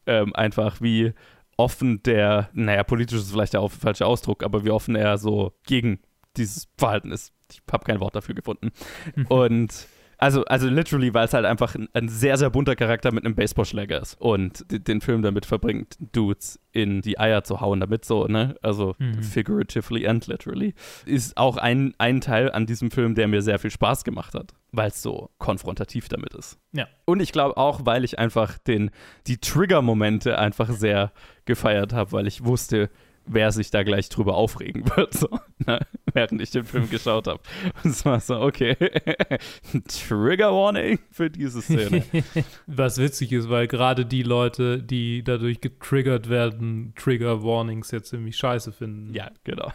[0.05, 1.13] ähm, einfach, wie
[1.57, 5.99] offen der, naja, politisch ist vielleicht der falsche Ausdruck, aber wie offen er so gegen
[6.37, 7.33] dieses Verhalten ist.
[7.51, 8.71] Ich habe kein Wort dafür gefunden.
[9.29, 9.87] Und
[10.17, 13.35] also, also literally, weil es halt einfach ein, ein sehr, sehr bunter Charakter mit einem
[13.35, 18.25] Baseballschläger ist und den Film damit verbringt, Dudes in die Eier zu hauen, damit so,
[18.25, 18.55] ne?
[18.61, 20.73] Also figuratively and literally.
[21.05, 24.53] Ist auch ein, ein Teil an diesem Film, der mir sehr viel Spaß gemacht hat,
[24.71, 26.57] weil es so konfrontativ damit ist.
[26.71, 26.87] Ja.
[27.05, 28.91] Und ich glaube auch, weil ich einfach den,
[29.27, 31.11] die Trigger-Momente einfach sehr
[31.45, 32.89] gefeiert habe, weil ich wusste,
[33.25, 35.29] wer sich da gleich drüber aufregen wird, so,
[35.65, 35.79] ne?
[36.13, 37.39] während ich den Film geschaut habe.
[37.83, 38.75] Und es war so, okay,
[40.07, 42.03] Trigger Warning für diese Szene.
[42.67, 48.37] Was witzig ist, weil gerade die Leute, die dadurch getriggert werden, Trigger Warnings jetzt ziemlich
[48.37, 49.13] scheiße finden.
[49.13, 49.71] ja, genau.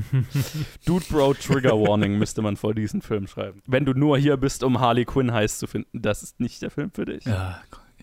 [0.86, 3.62] Dude Bro Trigger Warning müsste man vor diesen Film schreiben.
[3.66, 6.70] Wenn du nur hier bist, um Harley Quinn heiß zu finden, das ist nicht der
[6.70, 7.24] Film für dich.
[7.24, 7.60] Ja,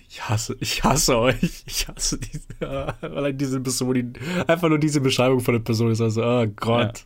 [0.10, 1.38] ich hasse, ich hasse euch.
[1.68, 4.12] Ich hasse diese, ja, allein diese Person, die,
[4.48, 7.06] einfach nur diese Beschreibung von der Person ist also, oh Gott,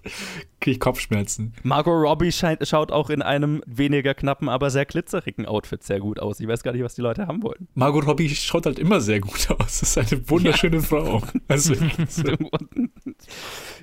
[0.61, 1.53] krieg ich Kopfschmerzen.
[1.63, 6.19] Margot Robbie scheint, schaut auch in einem weniger knappen, aber sehr glitzerigen Outfit sehr gut
[6.19, 6.39] aus.
[6.39, 7.67] Ich weiß gar nicht, was die Leute haben wollen.
[7.75, 9.79] Margot Robbie schaut halt immer sehr gut aus.
[9.79, 11.21] Das ist eine wunderschöne Frau.
[11.49, 11.75] Also,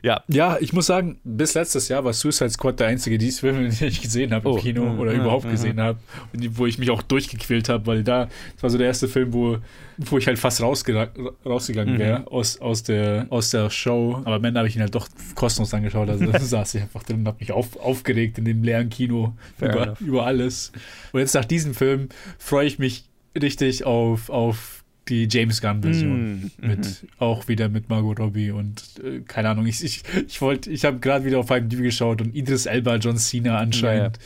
[0.03, 3.89] ja, ja, ich muss sagen, bis letztes Jahr war Suicide Squad der einzige DC-Film, den
[3.89, 5.51] ich gesehen habe im Oh, Kino mhm, oder mhm, überhaupt mhm.
[5.51, 5.99] gesehen habe.
[6.33, 9.09] Und die- wo ich mich auch durchgequält habe, weil da, das war so der erste
[9.11, 9.59] Film, wo,
[9.99, 11.99] wo ich halt fast rausgegangen Mhm.
[11.99, 14.21] wäre aus, aus, der, aus der Show.
[14.25, 16.09] Aber am Ende habe ich ihn halt doch kostenlos angeschaut.
[16.09, 19.35] Also da saß ich einfach drin und habe mich auf, aufgeregt in dem leeren Kino
[19.61, 20.73] über, über alles.
[21.13, 22.09] Und jetzt nach diesem Film
[22.39, 23.05] freue ich mich
[23.41, 24.80] richtig auf, auf
[25.11, 26.31] die James Gunn-Version.
[26.41, 30.71] Mhm, Mit, auch wieder mit Margot Robbie und äh, keine Ahnung, ich, ich, ich wollte,
[30.71, 34.19] ich habe gerade wieder auf IMDb geschaut und Idris Elba, John Cena anscheinend.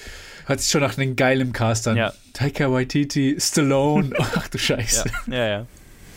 [0.46, 1.96] Hört sich schon nach einem geilen Cast an.
[1.96, 2.12] Ja.
[2.34, 4.10] Taika Waititi, Stallone.
[4.18, 5.04] Ach du Scheiße.
[5.28, 5.66] ja, ja, ja.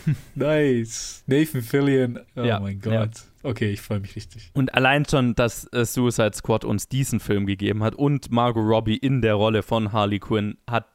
[0.34, 1.22] Nice.
[1.26, 2.20] Nathan Fillion.
[2.36, 3.00] Oh Ja, mein ja.
[3.04, 3.22] Gott.
[3.42, 4.50] Okay, ich freue mich richtig.
[4.52, 8.96] Und allein schon, dass äh, Suicide Squad uns diesen Film gegeben hat und Margot Robbie
[8.96, 10.86] in der Rolle von Harley Quinn hat,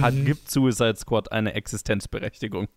[0.00, 0.24] hat Mhm.
[0.24, 2.68] gibt Suicide Squad eine Existenzberechtigung.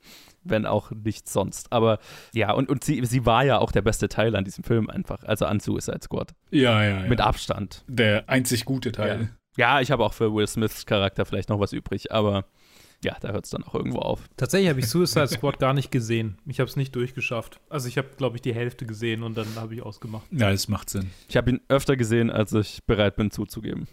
[0.43, 1.71] Wenn auch nichts sonst.
[1.71, 1.97] Aber
[2.33, 5.23] ja, und, und sie, sie war ja auch der beste Teil an diesem Film einfach,
[5.23, 6.33] also an Suicide Squad.
[6.51, 7.07] Ja, ja, ja.
[7.07, 7.83] Mit Abstand.
[7.87, 9.29] Der einzig gute Teil.
[9.57, 12.45] Ja, ich habe auch für Will Smiths Charakter vielleicht noch was übrig, aber
[13.03, 14.21] ja, da hört es dann auch irgendwo auf.
[14.37, 16.37] Tatsächlich habe ich Suicide Squad gar nicht gesehen.
[16.45, 17.59] Ich habe es nicht durchgeschafft.
[17.69, 20.25] Also ich habe, glaube ich, die Hälfte gesehen und dann habe ich ausgemacht.
[20.31, 21.09] Ja, das macht Sinn.
[21.27, 23.87] Ich habe ihn öfter gesehen, als ich bereit bin zuzugeben.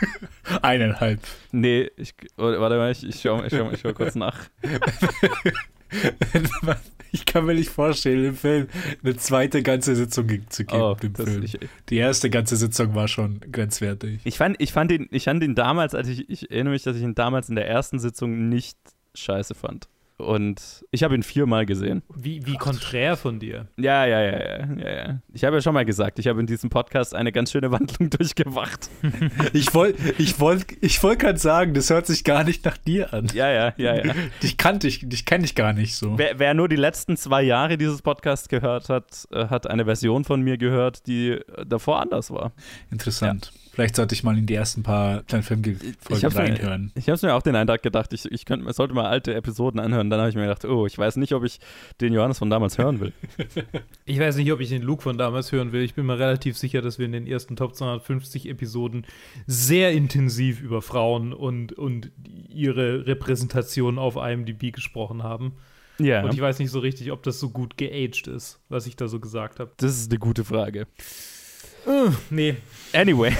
[0.62, 1.20] Eineinhalb.
[1.52, 4.38] Nee, ich, warte mal, ich, ich schau, ich, schau, ich schau kurz nach.
[7.12, 8.68] ich kann mir nicht vorstellen, im Film
[9.02, 10.82] eine zweite ganze Sitzung zu geben.
[10.82, 10.96] Oh,
[11.88, 14.20] Die erste ganze Sitzung war schon grenzwertig.
[14.24, 16.96] ich, fand, ich, fand ihn, ich fand ihn damals, als ich, ich erinnere mich, dass
[16.96, 18.78] ich ihn damals in der ersten Sitzung nicht
[19.14, 19.88] scheiße fand.
[20.18, 22.02] Und ich habe ihn viermal gesehen.
[22.14, 23.68] Wie, wie konträr von dir.
[23.76, 25.20] Ja, ja, ja, ja, ja, ja.
[25.34, 28.08] Ich habe ja schon mal gesagt, ich habe in diesem Podcast eine ganz schöne Wandlung
[28.10, 28.88] durchgemacht.
[29.52, 33.12] Ich wollte ich wollt, ich wollt gerade sagen, das hört sich gar nicht nach dir
[33.12, 33.26] an.
[33.34, 34.14] Ja, ja, ja, ja.
[34.42, 36.16] Dich kannte ich, dich kenne ich gar nicht so.
[36.16, 40.24] Wer, wer nur die letzten zwei Jahre dieses Podcast gehört hat, äh, hat eine Version
[40.24, 42.52] von mir gehört, die davor anders war.
[42.90, 43.52] Interessant.
[43.76, 46.92] Vielleicht sollte ich mal in die ersten paar kleinen Filmfolgen reinhören.
[46.94, 50.08] Ich habe mir auch den Eindruck gedacht, ich, ich könnte, sollte mal alte Episoden anhören.
[50.08, 51.60] Dann habe ich mir gedacht, oh, ich weiß nicht, ob ich
[52.00, 53.12] den Johannes von damals hören will.
[54.06, 55.82] Ich weiß nicht, ob ich den Luke von damals hören will.
[55.82, 59.04] Ich bin mir relativ sicher, dass wir in den ersten Top 250 Episoden
[59.46, 62.12] sehr intensiv über Frauen und, und
[62.48, 65.52] ihre Repräsentation auf IMDb gesprochen haben.
[65.98, 68.96] Ja, Und ich weiß nicht so richtig, ob das so gut geaged ist, was ich
[68.96, 69.72] da so gesagt habe.
[69.76, 70.86] das ist eine gute Frage.
[72.30, 72.56] Nee,
[72.92, 73.32] Anyway.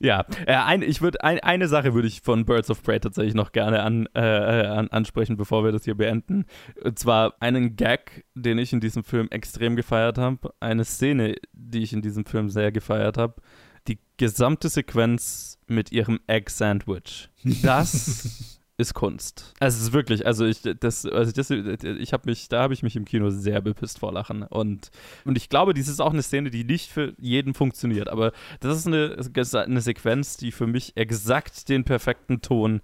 [0.00, 3.34] ja, äh, ein, ich würde ein, eine Sache würde ich von Birds of Prey tatsächlich
[3.34, 6.44] noch gerne an, äh, an, ansprechen, bevor wir das hier beenden.
[6.82, 10.54] Und zwar einen Gag, den ich in diesem Film extrem gefeiert habe.
[10.60, 13.36] Eine Szene, die ich in diesem Film sehr gefeiert habe.
[13.88, 17.30] Die gesamte Sequenz mit ihrem Egg Sandwich.
[17.62, 19.54] Das ist Kunst.
[19.58, 22.84] Also es ist wirklich, also ich das, also das, ich habe mich, da habe ich
[22.84, 24.90] mich im Kino sehr bepisst vor Lachen und
[25.24, 28.78] und ich glaube, dies ist auch eine Szene, die nicht für jeden funktioniert, aber das
[28.78, 29.16] ist eine,
[29.52, 32.80] eine Sequenz, die für mich exakt den perfekten Ton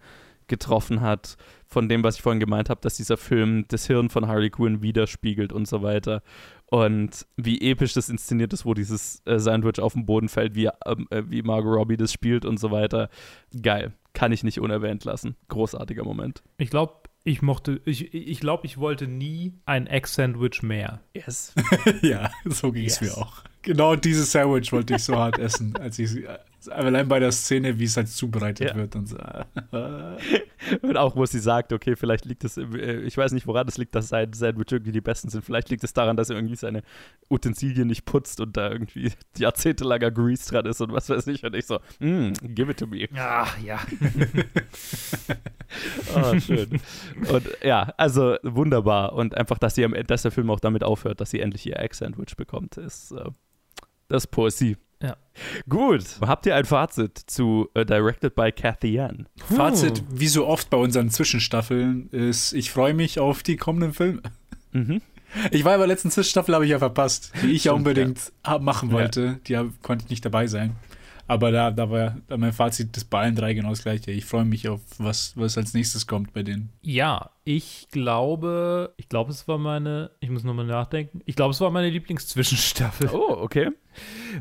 [0.46, 1.36] getroffen hat
[1.66, 4.82] von dem, was ich vorhin gemeint habe, dass dieser Film das Hirn von Harley Quinn
[4.82, 6.22] widerspiegelt und so weiter.
[6.66, 10.68] Und wie episch das inszeniert ist, wo dieses äh, Sandwich auf den Boden fällt, wie,
[10.86, 13.10] ähm, äh, wie Margot Robbie das spielt und so weiter.
[13.60, 13.92] Geil.
[14.12, 15.36] Kann ich nicht unerwähnt lassen.
[15.48, 16.42] Großartiger Moment.
[16.58, 21.00] Ich glaube, ich mochte, ich, ich glaube, ich wollte nie ein Egg-Sandwich mehr.
[21.14, 21.54] Yes.
[22.02, 23.16] ja, so ging es yes.
[23.16, 23.42] mir auch.
[23.64, 26.24] Genau dieses Sandwich wollte ich so hart essen, als ich
[26.70, 28.76] Allein bei der Szene, wie es halt zubereitet ja.
[28.76, 29.16] wird und so.
[30.82, 33.76] und auch, wo sie sagt, okay, vielleicht liegt es, äh, ich weiß nicht, woran es
[33.76, 35.44] liegt, dass sein Sandwich irgendwie die besten sind.
[35.44, 36.82] Vielleicht liegt es daran, dass er irgendwie seine
[37.28, 41.44] Utensilien nicht putzt und da irgendwie jahrzehntelanger Grease dran ist und was weiß ich.
[41.44, 43.08] Und ich so, mm, give it to me.
[43.14, 43.80] Ja, ja.
[46.14, 46.80] oh, schön.
[47.30, 49.12] Und ja, also wunderbar.
[49.12, 51.78] Und einfach, dass, sie am, dass der Film auch damit aufhört, dass sie endlich ihr
[51.78, 53.30] Egg-Sandwich bekommt, ist äh,
[54.14, 54.76] das Poesie.
[55.02, 55.16] Ja.
[55.68, 56.04] Gut.
[56.20, 59.28] Habt ihr ein Fazit zu uh, Directed by Cathy Ann?
[59.36, 64.22] Fazit, wie so oft bei unseren Zwischenstaffeln, ist, ich freue mich auf die kommenden Filme.
[64.72, 65.02] Mhm.
[65.50, 68.58] Ich war bei der letzten Zwischenstaffel, habe ich ja verpasst, die ich ja unbedingt ja.
[68.60, 69.40] machen wollte.
[69.46, 69.64] Ja.
[69.64, 70.76] Die konnte ich nicht dabei sein.
[71.26, 74.10] Aber da, da war da mein Fazit des bei allen drei genau das gleiche.
[74.10, 76.70] Ich freue mich auf, was, was als nächstes kommt bei denen.
[76.82, 81.60] Ja, ich glaube, ich glaube, es war meine, ich muss nochmal nachdenken, ich glaube, es
[81.60, 83.10] war meine Lieblingszwischenstaffel.
[83.12, 83.70] Oh, okay.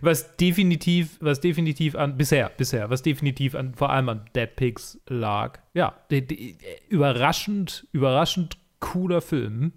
[0.01, 4.99] Was definitiv, was definitiv an, bisher, bisher, was definitiv an, vor allem an Dead Pigs
[5.07, 5.59] lag.
[5.73, 6.57] Ja, die, die,
[6.89, 9.73] überraschend, überraschend cooler Film.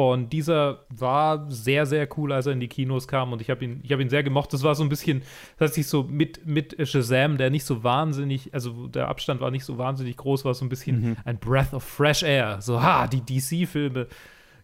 [0.00, 3.34] Und dieser war sehr, sehr cool, als er in die Kinos kam.
[3.34, 4.50] Und ich habe ihn, ich hab ihn sehr gemocht.
[4.54, 5.20] Das war so ein bisschen,
[5.58, 9.66] dass ich so mit, mit Shazam, der nicht so wahnsinnig, also der Abstand war nicht
[9.66, 11.16] so wahnsinnig groß, war so ein bisschen mhm.
[11.26, 12.62] ein Breath of Fresh Air.
[12.62, 14.06] So, ha, die DC-Filme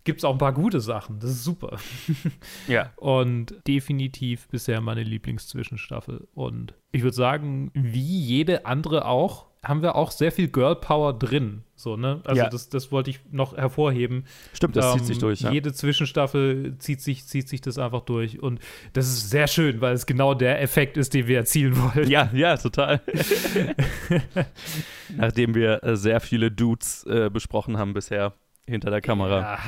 [0.05, 1.21] gibt es auch ein paar gute Sachen.
[1.21, 1.77] Das ist super.
[2.67, 2.93] ja.
[2.97, 6.27] Und definitiv bisher meine Lieblingszwischenstaffel.
[6.33, 11.13] Und ich würde sagen, wie jede andere auch, haben wir auch sehr viel Girl Power
[11.13, 11.63] drin.
[11.75, 12.21] So, ne?
[12.25, 12.49] Also ja.
[12.49, 14.25] das, das wollte ich noch hervorheben.
[14.55, 15.41] Stimmt, das ähm, zieht sich durch.
[15.41, 15.51] Ja.
[15.51, 18.41] Jede Zwischenstaffel zieht sich, zieht sich das einfach durch.
[18.41, 18.61] Und
[18.95, 22.09] das ist sehr schön, weil es genau der Effekt ist, den wir erzielen wollen.
[22.09, 23.03] Ja, ja, total.
[25.17, 28.33] Nachdem wir äh, sehr viele Dudes äh, besprochen haben bisher
[28.67, 29.41] hinter der Kamera.
[29.41, 29.59] Ja.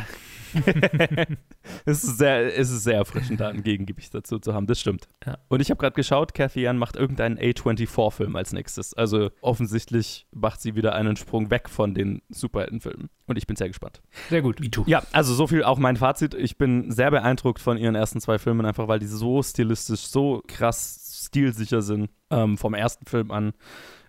[1.85, 5.09] es, ist sehr, es ist sehr erfrischend, da ein Gegengewicht dazu zu haben, das stimmt.
[5.27, 5.39] Ja.
[5.49, 8.95] Und ich habe gerade geschaut, Cathy Ann macht irgendeinen A24-Film als nächstes.
[8.95, 13.11] Also offensichtlich macht sie wieder einen Sprung weg von den Superheldenfilmen.
[13.27, 14.01] Und ich bin sehr gespannt.
[14.31, 14.61] Sehr gut.
[14.61, 14.85] Wie du.
[14.87, 16.35] Ja, also so viel auch mein Fazit.
[16.35, 20.43] Ich bin sehr beeindruckt von ihren ersten zwei Filmen, einfach weil die so stilistisch, so
[20.49, 22.11] krass stilsicher sind.
[22.31, 23.53] Ähm, vom ersten Film an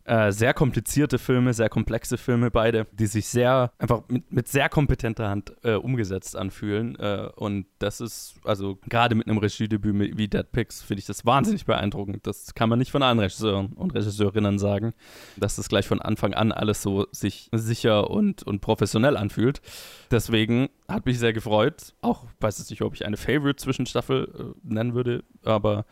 [0.10, 4.68] äh, sehr komplizierte Filme, sehr komplexe Filme beide, die sich sehr, einfach mit, mit sehr
[4.68, 6.96] kompetenter Hand äh, umgesetzt anfühlen.
[6.98, 11.28] Äh, und das ist, also gerade mit einem Regiedebüt wie Dead Pigs, finde ich das
[11.28, 12.26] wahnsinnig beeindruckend.
[12.26, 14.94] Das kann man nicht von allen Regisseuren und Regisseurinnen sagen,
[15.38, 19.62] dass das gleich von Anfang an alles so sich sicher und, und professionell anfühlt.
[20.10, 21.94] Deswegen hat mich sehr gefreut.
[22.02, 25.86] Auch weiß ich nicht, ob ich eine Favorite-Zwischenstaffel äh, nennen würde, aber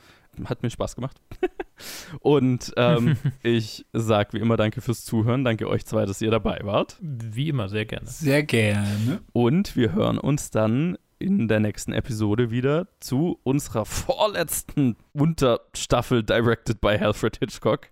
[0.46, 1.20] hat mir Spaß gemacht.
[2.22, 5.44] Und ähm, ich sage wie immer danke fürs Zuhören.
[5.44, 6.98] Danke euch zwei, dass ihr dabei wart.
[7.02, 8.08] Wie immer, sehr gerne.
[8.08, 9.22] Sehr gerne.
[9.34, 16.80] Und wir hören uns dann in der nächsten Episode wieder zu unserer vorletzten Unterstaffel directed
[16.80, 17.90] by Alfred Hitchcock.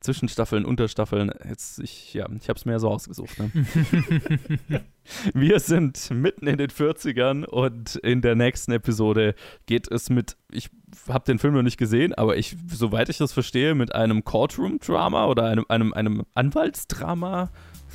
[0.00, 1.32] Zwischenstaffeln, Unterstaffeln.
[1.48, 3.36] Jetzt, ich, ja, ich habe es mir so ausgesucht.
[3.38, 3.50] Ne?
[5.34, 9.34] Wir sind mitten in den 40ern und in der nächsten Episode
[9.66, 10.70] geht es mit, ich
[11.08, 15.26] habe den Film noch nicht gesehen, aber ich, soweit ich das verstehe, mit einem Courtroom-Drama
[15.26, 17.50] oder einem, einem, einem Anwaltsdrama.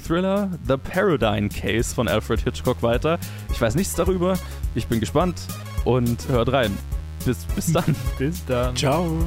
[0.08, 3.20] Thriller The Paradigm Case von Alfred Hitchcock weiter.
[3.51, 4.38] Ich weiß nichts darüber.
[4.76, 5.41] Ich bin gespannt
[5.86, 6.76] und hört rein.
[7.26, 7.95] Bis, bis dann.
[8.18, 8.76] bis dann.
[8.76, 9.18] Ciao.